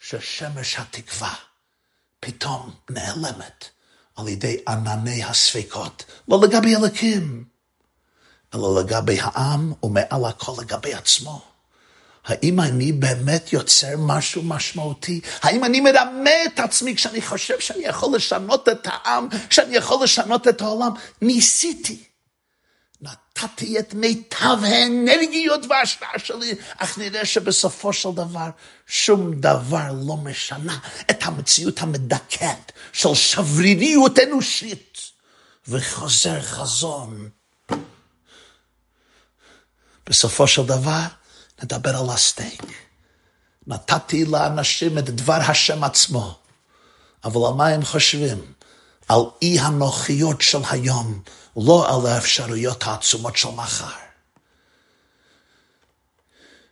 [0.00, 1.34] ששמש התקווה
[2.20, 3.64] פתאום נעלמת
[4.16, 7.44] על ידי ענני הספקות, לא לגבי אלוקים,
[8.54, 11.55] אלא לגבי העם ומעל הכל לגבי עצמו.
[12.26, 15.20] האם אני באמת יוצר משהו משמעותי?
[15.42, 20.48] האם אני מרמה את עצמי כשאני חושב שאני יכול לשנות את העם, שאני יכול לשנות
[20.48, 20.90] את העולם?
[21.22, 22.02] ניסיתי.
[23.00, 28.50] נתתי את מיטב האנרגיות וההשראה שלי, אך נראה שבסופו של דבר
[28.86, 30.78] שום דבר לא משנה
[31.10, 34.98] את המציאות המדכאת של שבריריות אנושית
[35.68, 37.28] וחוזר חזון.
[40.06, 41.06] בסופו של דבר,
[41.62, 42.62] נדבר על הסטייק.
[43.66, 46.38] נתתי לאנשים את דבר השם עצמו,
[47.24, 48.52] אבל על מה הם חושבים?
[49.08, 51.22] על אי הנוחיות של היום,
[51.56, 54.06] לא על האפשרויות העצומות של מחר.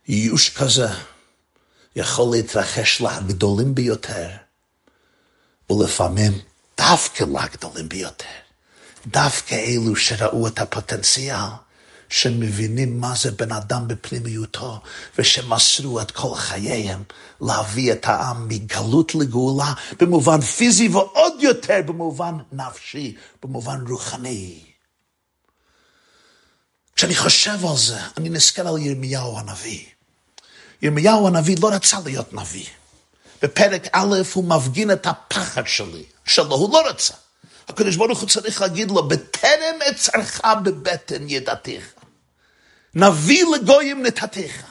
[0.07, 0.87] ייאוש כזה
[1.95, 4.29] יכול להתרחש לגדולים ביותר,
[5.69, 6.39] ולפעמים
[6.77, 8.25] דווקא לגדולים ביותר.
[9.07, 11.49] דווקא אלו שראו את הפוטנציאל,
[12.09, 14.81] שמבינים מה זה בן אדם בפנימיותו,
[15.17, 17.03] ושמסרו את כל חייהם
[17.41, 24.59] להביא את העם מגלות לגאולה, במובן פיזי ועוד יותר במובן נפשי, במובן רוחני.
[26.95, 29.85] כשאני חושב על זה, אני נזכר על ירמיהו הנביא.
[30.81, 32.65] ירמיהו הנביא לא רצה להיות נביא.
[33.41, 37.13] בפרק א' הוא מפגין את הפחד שלי, שלו, הוא לא רצה.
[37.67, 41.93] הקדוש ברוך הוא צריך להגיד לו, בטרם אצרך בבטן ידעתיך.
[42.95, 44.63] נביא לגויים נתתיך.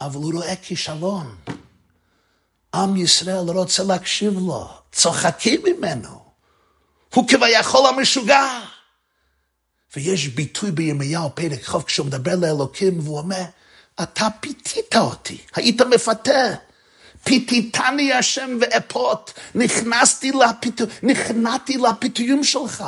[0.00, 1.36] אבל הוא רואה כישלון.
[2.74, 6.24] עם ישראל רוצה להקשיב לו, צוחקים ממנו.
[7.14, 8.60] הוא כביכול המשוגע.
[9.96, 13.44] ויש ביטוי בירמיהו פרק חוב כשהוא מדבר לאלוקים והוא אומר,
[14.02, 16.54] אתה פיתית אותי, היית מפתה.
[17.24, 20.32] פיתיתני השם ואפות, נכנסתי
[21.78, 22.84] לפיתויים שלך.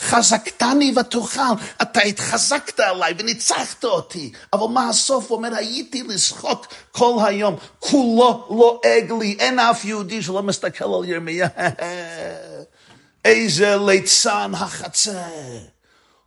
[0.00, 1.40] חזקתני ותאכל,
[1.82, 4.32] אתה התחזקת עליי וניצחת אותי.
[4.52, 5.28] אבל מה הסוף?
[5.28, 11.04] הוא אומר, הייתי לשחוק כל היום, כולו לועג לי, אין אף יהודי שלא מסתכל על
[11.04, 11.48] ירמיה.
[13.24, 15.58] איזה ליצן החצר.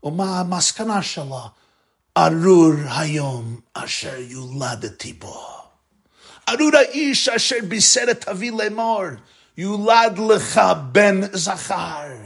[0.03, 1.41] ומה המסקנה שלו?
[2.17, 5.47] ארור היום אשר יולדתי בו.
[6.49, 9.03] ארור האיש אשר בישר אבי לאמור,
[9.57, 12.20] יולד לך בן זכר.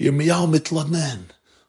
[0.00, 1.22] ירמיהו מתלונן,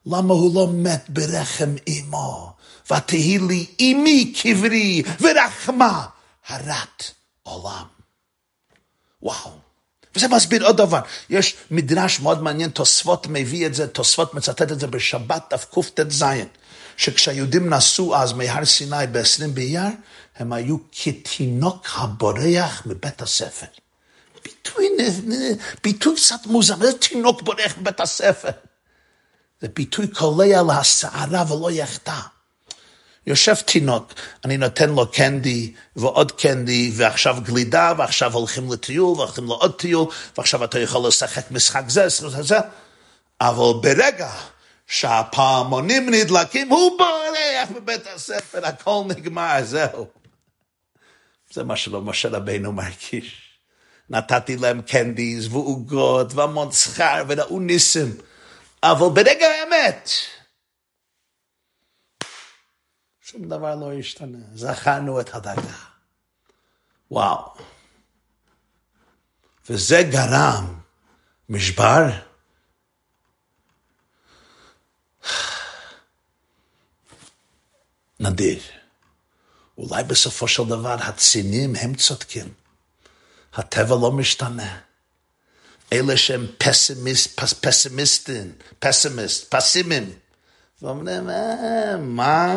[0.05, 2.53] למה הוא לא מת ברחם אמו?
[2.91, 6.05] ותהי לי אמי קברי ורחמה
[6.47, 7.11] הרת
[7.43, 7.85] עולם.
[9.21, 9.51] וואו.
[10.15, 14.79] וזה מסביר עוד דבר, יש מדרש מאוד מעניין, תוספות מביא את זה, תוספות מצטט את
[14.79, 16.25] זה בשבת תקט"ז,
[16.97, 19.87] שכשהיהודים נסעו אז מהר סיני ב-20 באייר,
[20.35, 23.65] הם היו כתינוק הבורח מבית הספר.
[24.67, 24.89] ביטוי,
[25.83, 28.49] ביטוי קצת מוזר, זה תינוק בורח מבית הספר.
[29.61, 32.19] זה ביטוי קולע להסערה ולא יחטא.
[33.27, 34.13] יושב תינוק,
[34.45, 40.05] אני נותן לו קנדי ועוד קנדי, ועכשיו גלידה, ועכשיו הולכים לטיול, והולכים לעוד טיול,
[40.37, 42.57] ועכשיו אתה יכול לשחק משחק זה, זה, זה,
[43.41, 44.31] אבל ברגע
[44.87, 50.07] שהפעמונים נדלקים, הוא בורח בבית הספר, הכל נגמר, זהו.
[51.51, 53.46] זה מה שלא משה רבינו מרגיש.
[54.09, 58.17] נתתי להם קנדיז ועוגות והמון שכר וראו ניסים.
[58.83, 60.09] אבל ברגע האמת,
[63.21, 64.37] שום דבר לא השתנה.
[64.53, 65.77] זכרנו את הדרגה.
[67.11, 67.53] וואו.
[69.69, 70.79] וזה גרם
[71.49, 72.03] משבר?
[78.19, 78.61] נדיר.
[79.77, 82.53] אולי בסופו של דבר הצינים הם צודקים.
[83.57, 84.77] הטבע לא משתנה.
[85.93, 90.13] אלה שהם פסימיסט, פס, פסימיסטים, פסימיסט, פסימים.
[90.81, 92.55] ואומרים, אה, מה,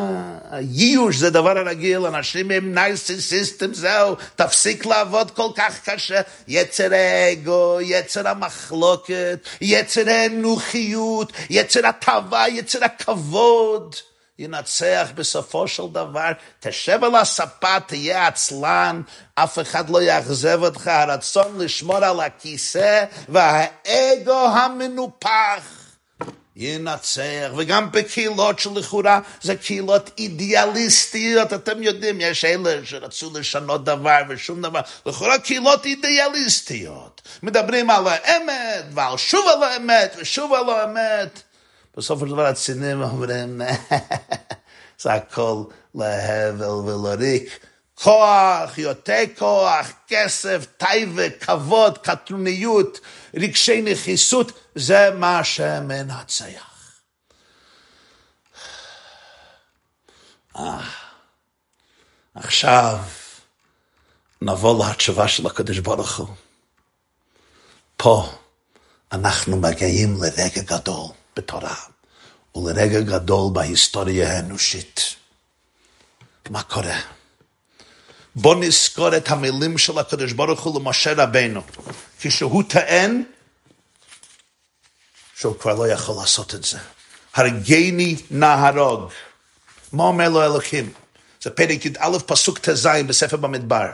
[0.60, 6.20] ייאוש זה דבר הרגיל, אנשים הם נרסיסיסטים, זהו, תפסיק לעבוד כל כך קשה.
[6.48, 13.96] יצר האגו, יצר המחלוקת, יצר האנוכיות, יצר התאווה, יצר הכבוד.
[14.40, 16.30] ינצח בסופו של דבר,
[16.60, 19.02] תשב על הספה, תהיה עצלן,
[19.34, 25.80] אף אחד לא יאכזב אותך, הרצון לשמור על הכיסא והאגו המנופח.
[26.56, 34.62] ינצח, וגם בקהילות שלכאורה זה קהילות אידיאליסטיות, אתם יודעים, יש אלה שרצו לשנות דבר ושום
[34.62, 41.49] דבר, לכאורה קהילות אידיאליסטיות, מדברים על האמת ועל שוב על האמת ושוב על האמת.
[41.96, 43.60] בסופו של דבר הצינים אומרים,
[45.02, 45.64] זה הכל
[45.94, 47.66] להבל ולריק.
[47.94, 53.00] כוח, יותר כוח, כסף, טייבה, כבוד, קטרוניות,
[53.34, 56.70] רגשי נחיסות, זה מה שמנצח.
[60.56, 60.80] אה,
[62.34, 62.98] עכשיו
[64.42, 66.28] נבוא להתשובה של הקדוש ברוך הוא.
[67.96, 68.28] פה
[69.12, 71.19] אנחנו מגיעים לרגע גדול.
[71.36, 71.74] בתורה,
[72.54, 75.14] ולרגע גדול בהיסטוריה האנושית.
[76.50, 77.00] מה קורה?
[78.34, 81.60] בוא נזכור את המילים של הקדוש ברוך הוא למשה רבנו,
[82.20, 83.22] כשהוא טען
[85.36, 86.78] שהוא כבר לא יכול לעשות את זה.
[87.34, 89.10] הרגני נהרוג.
[89.92, 90.92] מה אומר לו אלוקים?
[91.42, 93.86] זה פרק י"א פסוק ט"ז בספר במדבר.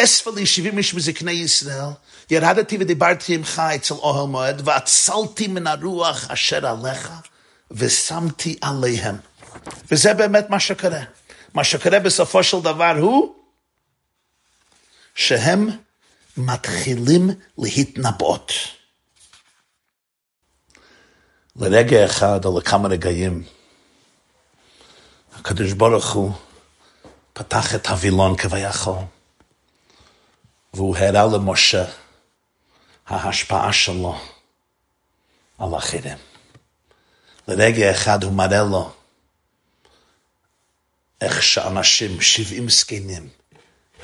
[0.00, 1.88] אספה לי שבעים איש מזקני ישראל,
[2.30, 7.10] ירדתי ודיברתי עמך אצל אוהל מועד, ועצלתי מן הרוח אשר עליך,
[7.70, 9.16] ושמתי עליהם.
[9.90, 11.00] וזה באמת מה שקורה.
[11.54, 13.34] מה שקורה בסופו של דבר הוא
[15.14, 15.70] שהם
[16.36, 18.52] מתחילים להתנבאות.
[21.56, 23.44] לרגע אחד או לכמה רגעים,
[25.34, 26.32] הקדוש ברוך הוא
[27.32, 29.13] פתח את הווילון כביכול.
[30.74, 31.84] והוא הראה למשה
[33.06, 34.20] ההשפעה שלו
[35.58, 36.18] על אחרים.
[37.48, 38.92] לרגע אחד הוא מראה לו
[41.20, 43.28] איך שאנשים, שבעים זקנים,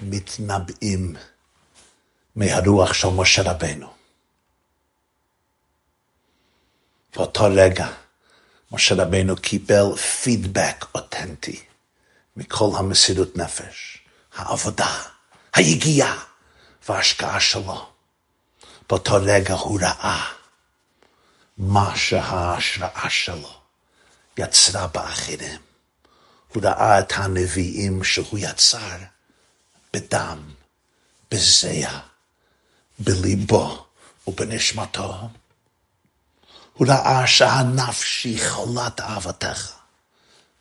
[0.03, 1.17] מתנבאים
[2.37, 3.93] מהרוח של משה רבנו.
[7.17, 7.89] באותו רגע,
[8.73, 11.61] משה רבנו קיבל פידבק אותנטי
[12.37, 13.99] מכל המסירות נפש,
[14.35, 15.03] העבודה,
[15.53, 16.30] היגיעה,
[16.91, 17.87] וההשקעה שלו.
[18.89, 20.27] באותו רגע הוא ראה
[21.59, 23.61] מה שההשראה שלו
[24.39, 25.61] יצרה באחרים.
[26.49, 28.97] הוא ראה את הנביאים שהוא יצר
[29.93, 30.39] בדם,
[31.31, 31.99] בזע,
[32.99, 33.87] בליבו
[34.27, 35.29] ובנשמתו.
[36.73, 39.73] הוא ראה שהנפשי חולת אהבתך,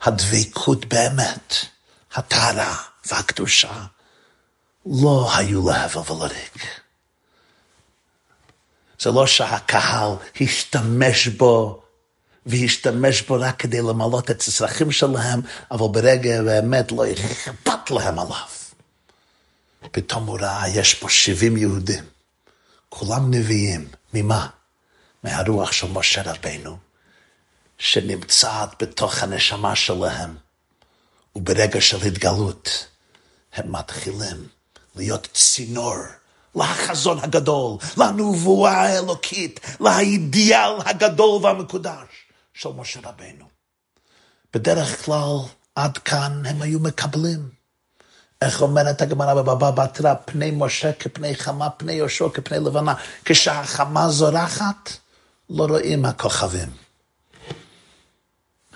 [0.02, 1.54] הדבקות באמת,
[2.14, 3.86] הטהרה והקדושה
[4.90, 6.82] לא היו להבל ולריק.
[9.00, 10.12] זה לא שהקהל
[10.42, 11.84] השתמש בו
[12.46, 18.48] והשתמש בו רק כדי למלות את הצרכים שלהם, אבל ברגע האמת לא אכפת להם עליו.
[19.92, 22.04] פתאום הוא ראה, יש פה 70 יהודים,
[22.90, 24.48] כולם נביאים, ממה?
[25.24, 26.78] מהרוח של משה רבינו,
[27.78, 30.38] שנמצאת בתוך הנשמה שלהם,
[31.36, 32.88] וברגע של התגלות,
[33.54, 34.48] הם מתחילים
[34.96, 35.96] להיות צינור
[36.56, 42.08] לחזון הגדול, לנבואה האלוקית, לאידיאל הגדול והמקודש
[42.54, 43.46] של משה רבנו.
[44.54, 45.38] בדרך כלל,
[45.76, 47.50] עד כאן הם היו מקבלים.
[48.42, 52.94] איך אומרת הגמרא בבבא בתרא, פני משה כפני חמה, פני יהושע כפני לבנה.
[53.26, 54.90] כשהחמה זורחת,
[55.50, 56.70] לא רואים הכוכבים.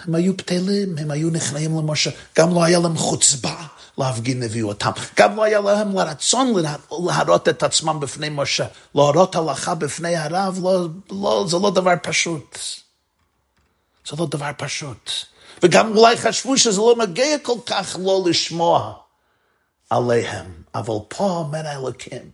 [0.03, 3.65] הם היו בטלים, הם היו נכנעים למשה, גם לא היה להם חוצבה
[3.97, 4.91] להפגין נביאותם.
[5.19, 6.53] גם לא היה להם לרצון
[6.91, 8.65] להראות את עצמם בפני משה.
[8.95, 12.57] להראות הלכה בפני הרב, לא, לא, זה לא דבר פשוט.
[14.09, 15.11] זה לא דבר פשוט.
[15.63, 18.93] וגם אולי חשבו שזה לא מגיע כל כך לא לשמוע
[19.89, 20.63] עליהם.
[20.75, 22.29] אבל פה אומר האלוקים,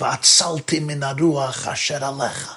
[0.00, 2.56] ועצלתי מן הרוח אשר עליך.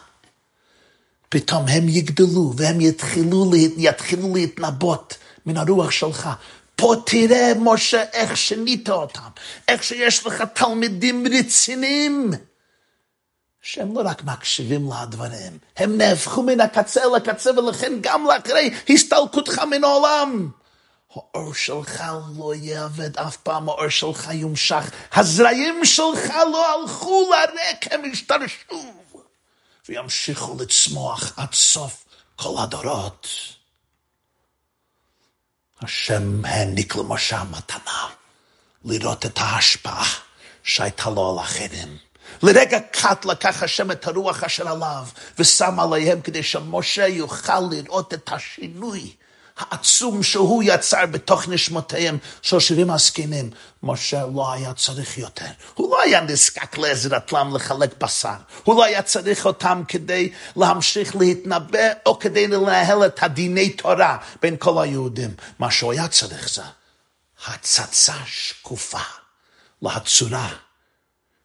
[1.29, 6.29] פתאום הם יגדלו והם יתחילו, יתחילו להתנבות מן הרוח שלך.
[6.81, 9.29] פה תראה, משה, איך שנית אותם,
[9.67, 12.31] איך שיש לך תלמידים רציניים,
[13.61, 19.83] שהם לא רק מקשיבים לדברים, הם נהפכו מן הקצה לקצה, ולכן גם לאחרי הסתלקותך מן
[19.83, 20.49] העולם.
[21.15, 22.03] האור שלך
[22.37, 24.91] לא יעבד אף פעם, האור שלך יומשך.
[25.13, 28.93] הזרעים שלך לא הלכו לריק, הם השתרשו.
[29.89, 32.05] וימשיכו לצמוח עד סוף
[32.35, 33.27] כל הדורות.
[35.83, 38.07] השם העניק למשה מתנה,
[38.85, 40.07] לראות את ההשפעה
[40.63, 41.97] שהייתה לו על אחרים.
[42.43, 45.07] לרגע קט לקח השם את הרוח אשר עליו
[45.39, 49.13] ושם עליהם כדי שמשה יוכל לראות את השינוי
[49.61, 53.49] העצום שהוא יצר בתוך נשמותיהם של שבעים הזקנים.
[53.83, 55.45] משה לא היה צריך יותר.
[55.73, 58.35] הוא לא היה נזקק לעזרתם לחלק בשר.
[58.63, 64.57] הוא לא היה צריך אותם כדי להמשיך להתנבא או כדי לנהל את הדיני תורה בין
[64.59, 65.33] כל היהודים.
[65.59, 66.61] מה שהוא היה צריך זה
[67.47, 68.99] הצצה שקופה
[69.81, 70.49] להצורה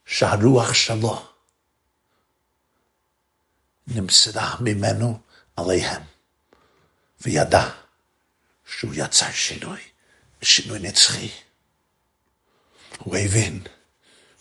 [0.06, 1.22] שהרוח שלו
[3.86, 5.18] נמסרה ממנו
[5.56, 6.02] עליהם,
[7.20, 7.68] וידע
[8.66, 9.80] שהוא יצר שינוי,
[10.42, 11.30] שינוי נצחי.
[12.98, 13.62] הוא הבין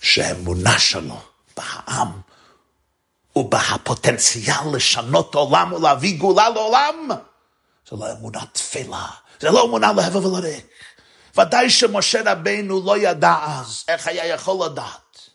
[0.01, 1.21] שהאמונה שלו
[1.57, 2.21] בעם
[3.36, 7.09] ובפוטנציאל לשנות עולם ולהביא גאולה לעולם,
[7.89, 9.07] זה לא אמונה תפלה,
[9.39, 10.67] זה לא אמונה להבל ולריק.
[11.38, 15.30] ודאי שמשה רבינו לא ידע אז, איך היה יכול לדעת?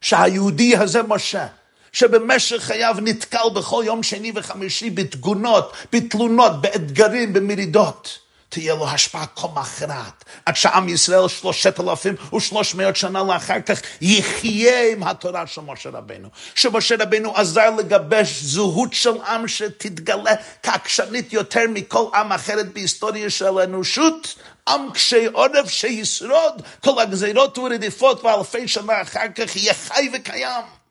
[0.00, 1.46] שהיהודי הזה משה,
[1.94, 8.18] שבמשך חייו נתקל בכל יום שני וחמישי בתגונות, בתלונות, באתגרים, במרידות.
[8.48, 13.80] תהיה לו השפעה כה מכרעת, עד שעם ישראל שלושת אלפים ושלוש מאות שנה לאחר כך
[14.00, 16.28] יחיה עם התורה של משה רבנו.
[16.54, 23.58] שמשה רבנו עזר לגבש זהות של עם שתתגלה כעקשנית יותר מכל עם אחרת בהיסטוריה של
[23.58, 24.34] האנושות,
[24.68, 30.83] עם קשי עורף שישרוד כל הגזירות ורדיפות ואלפי שנה אחר כך יהיה חי וקיים.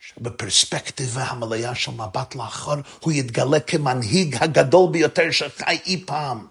[0.00, 6.46] שבפרספקטיבה המלאה של מבט לאחור הוא יתגלה כמנהיג הגדול ביותר שחי אי פעם.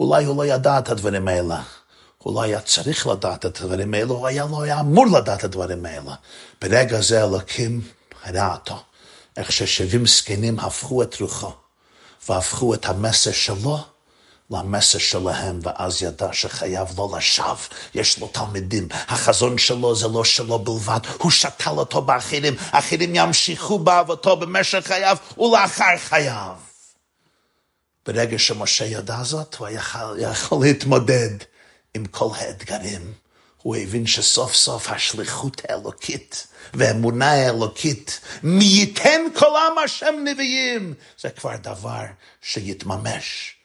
[0.00, 1.62] אולי הוא לא ידע את הדברים האלה.
[2.18, 5.44] הוא לא היה צריך לדעת את הדברים האלה, הוא היה לא היה אמור לדעת את
[5.44, 6.14] הדברים האלה.
[6.62, 7.80] ברגע זה אלוקים
[8.26, 8.82] ראה אותו,
[9.36, 11.52] איך ששבעים זקנים הפכו את רוחו,
[12.28, 13.78] והפכו את המסר שלו
[14.50, 17.56] למסר שלהם, ואז ידע שחייב לא לשווא,
[17.94, 23.78] יש לו תלמידים, החזון שלו זה לא שלו בלבד, הוא שתל אותו באחרים, אחרים ימשיכו
[23.78, 26.54] באהבתו במשך חייו ולאחר חייו.
[28.06, 31.30] ברגע שמשה ידע זאת, הוא יכול, יכול להתמודד
[31.94, 33.12] עם כל האתגרים.
[33.62, 41.30] הוא הבין שסוף סוף השליחות האלוקית והאמונה האלוקית, מי ייתן כל עם השם נביאים, זה
[41.30, 42.04] כבר דבר
[42.42, 43.59] שיתממש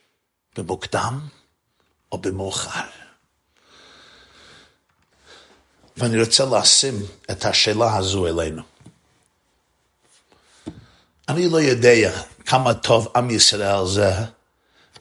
[0.56, 1.20] במוקדם
[2.12, 2.80] או במאוחר.
[5.96, 6.94] ואני רוצה לשים
[7.30, 8.62] את השאלה הזו אלינו.
[11.28, 14.12] אני לא יודע כמה טוב עם ישראל זה,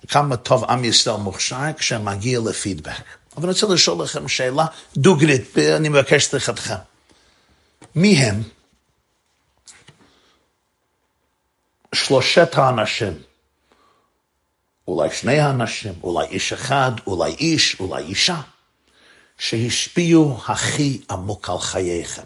[0.07, 3.03] כמה טוב עם ישראל מוכשר כשמגיע לפידבק.
[3.37, 4.65] אבל אני רוצה לשאול לכם שאלה
[4.97, 6.75] דוגרית, אני מבקש סליחתכם.
[7.95, 8.43] מי הם
[11.95, 13.13] שלושת האנשים,
[14.87, 18.41] אולי שני האנשים, אולי איש אחד, אולי איש, אולי אישה,
[19.37, 22.21] שהשפיעו הכי עמוק על חייכם?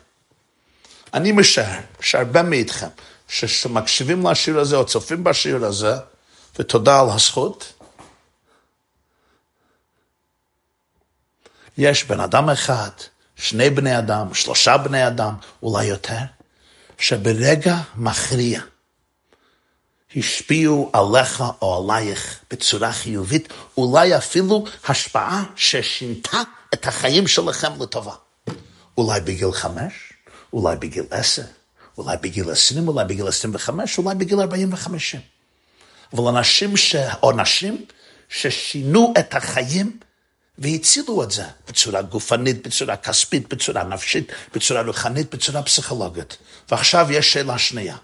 [1.13, 2.87] אני משער שהרבה מאיתכם
[3.27, 5.93] שמקשיבים לשיר הזה או צופים בשיר הזה,
[6.59, 7.73] ותודה על הזכות.
[11.77, 12.89] יש בן אדם אחד,
[13.35, 16.19] שני בני אדם, שלושה בני אדם, אולי יותר,
[16.97, 18.61] שברגע מכריע
[20.15, 26.41] השפיעו עליך או עלייך בצורה חיובית, אולי אפילו השפעה ששינתה
[26.73, 28.13] את החיים שלכם לטובה.
[28.97, 29.93] אולי בגיל חמש,
[30.53, 31.43] אולי בגיל עשר,
[31.97, 35.19] אולי בגיל עשרים, אולי בגיל עשרים וחמש, אולי בגיל ארבעים וחמישים.
[36.13, 36.95] אבל אנשים ש...
[37.23, 37.85] או נשים
[38.29, 39.99] ששינו את החיים
[40.57, 46.37] והצילו את זה בצורה גופנית, בצורה כספית, בצורה נפשית, בצורה רוחנית, בצורה פסיכולוגית.
[46.71, 47.95] ועכשיו יש שאלה שנייה.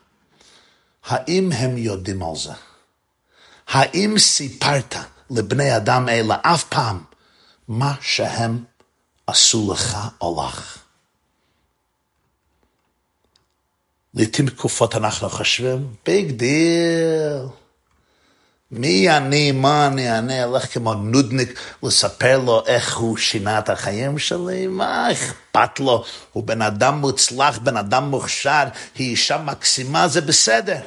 [1.05, 2.51] האם הם יודעים על זה?
[3.67, 4.95] האם סיפרת
[5.29, 7.03] לבני אדם אלה אף פעם
[7.67, 8.63] מה שהם
[9.27, 10.77] עשו לך או לך?
[14.13, 17.47] לעתים תכופות אנחנו חושבים, big deal.
[18.71, 24.19] מי אני, מה אני, אני אלך כמו נודניק לספר לו איך הוא שינה את החיים
[24.19, 24.67] שלי?
[24.67, 26.03] מה אכפת לו?
[26.31, 28.63] הוא בן אדם מוצלח, בן אדם מוכשר,
[28.95, 30.79] היא אישה מקסימה, זה בסדר.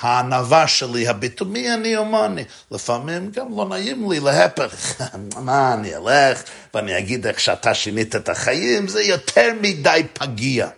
[0.00, 2.44] הענווה שלי, הביטוי, מי אני ומה אני?
[2.70, 5.02] לפעמים גם לא נעים לי, להפך.
[5.36, 6.42] מה, אני אלך
[6.74, 8.88] ואני אגיד איך שאתה שינית את החיים?
[8.88, 10.68] זה יותר מדי פגיע.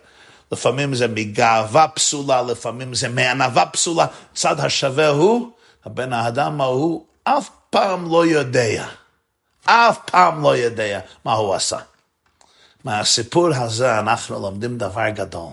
[0.51, 4.05] לפעמים זה מגאווה פסולה, לפעמים זה מענווה פסולה.
[4.33, 5.51] צד השווה הוא,
[5.85, 8.85] הבן האדם ההוא אף פעם לא יודע,
[9.65, 11.77] אף פעם לא יודע מה הוא עשה.
[12.83, 15.49] מהסיפור הזה אנחנו לומדים דבר גדול.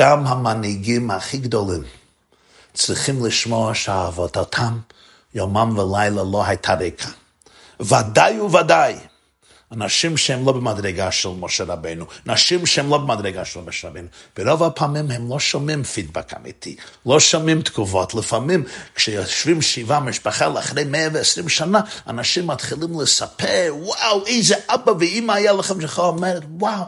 [0.00, 1.82] גם המנהיגים הכי גדולים
[2.74, 4.78] צריכים לשמוע שעבודתם
[5.34, 7.08] יומם ולילה לא הייתה ריקה.
[7.80, 8.96] ודאי וודאי,
[9.72, 14.62] אנשים שהם לא במדרגה של משה רבנו, נשים שהם לא במדרגה של משה רבנו, ברוב
[14.62, 18.14] הפעמים הם לא שומעים פידבק אמיתי, לא שומעים תגובות.
[18.14, 18.64] לפעמים
[18.94, 25.80] כשיושבים שבעה משפחה לאחרי 120 שנה, אנשים מתחילים לספר, וואו, איזה אבא ואימא היה לכם,
[25.80, 26.84] שלך אומרת, וואו.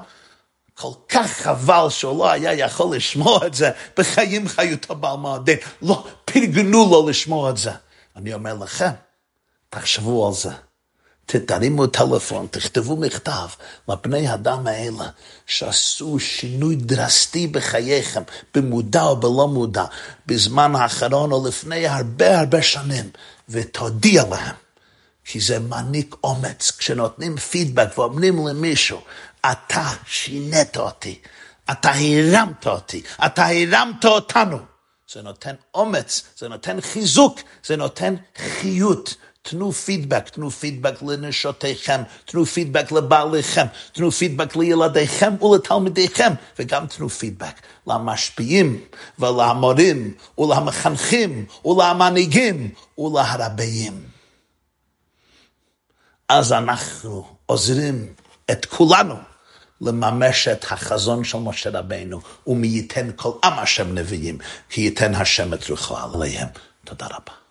[0.79, 5.59] כל כך חבל שהוא לא היה יכול לשמוע את זה בחיים חיותו בעל מועדין.
[5.83, 7.71] לא פרגנו לו לשמוע את זה.
[8.17, 8.91] אני אומר לכם,
[9.71, 10.51] תחשבו על זה.
[11.27, 13.49] תרימו טלפון, תכתבו מכתב
[13.89, 15.09] לבני אדם האלה
[15.47, 18.23] שעשו שינוי דרסטי בחייכם,
[18.55, 19.85] במודע או בלא מודע,
[20.27, 23.11] בזמן האחרון או לפני הרבה הרבה שנים,
[23.49, 24.55] ותודיע להם,
[25.25, 26.73] כי זה מעניק אומץ.
[26.79, 29.01] כשנותנים פידבק ואומרים למישהו,
[29.53, 31.19] אתה שינית אותי,
[31.71, 34.59] אתה הרמת אותי, אתה הרמת אותנו.
[35.13, 39.15] זה נותן אומץ, זה נותן חיזוק, זה נותן חיות.
[39.43, 47.61] תנו פידבק, תנו פידבק לנשותיכם, תנו פידבק לבעליכם, תנו פידבק לילדיכם ולתלמידיכם, וגם תנו פידבק
[47.87, 48.81] למשפיעים
[49.19, 54.05] ולמורים ולמחנכים ולמנהיגים ולהרבאים.
[56.29, 58.13] אז אנחנו עוזרים
[58.51, 59.15] את כולנו
[59.81, 64.39] לממש את החזון של משה רבנו, ומי ייתן כל עם השם נביאים,
[64.71, 66.49] כי ייתן השם את רוחו עליהם.
[66.85, 67.46] תודה רבה.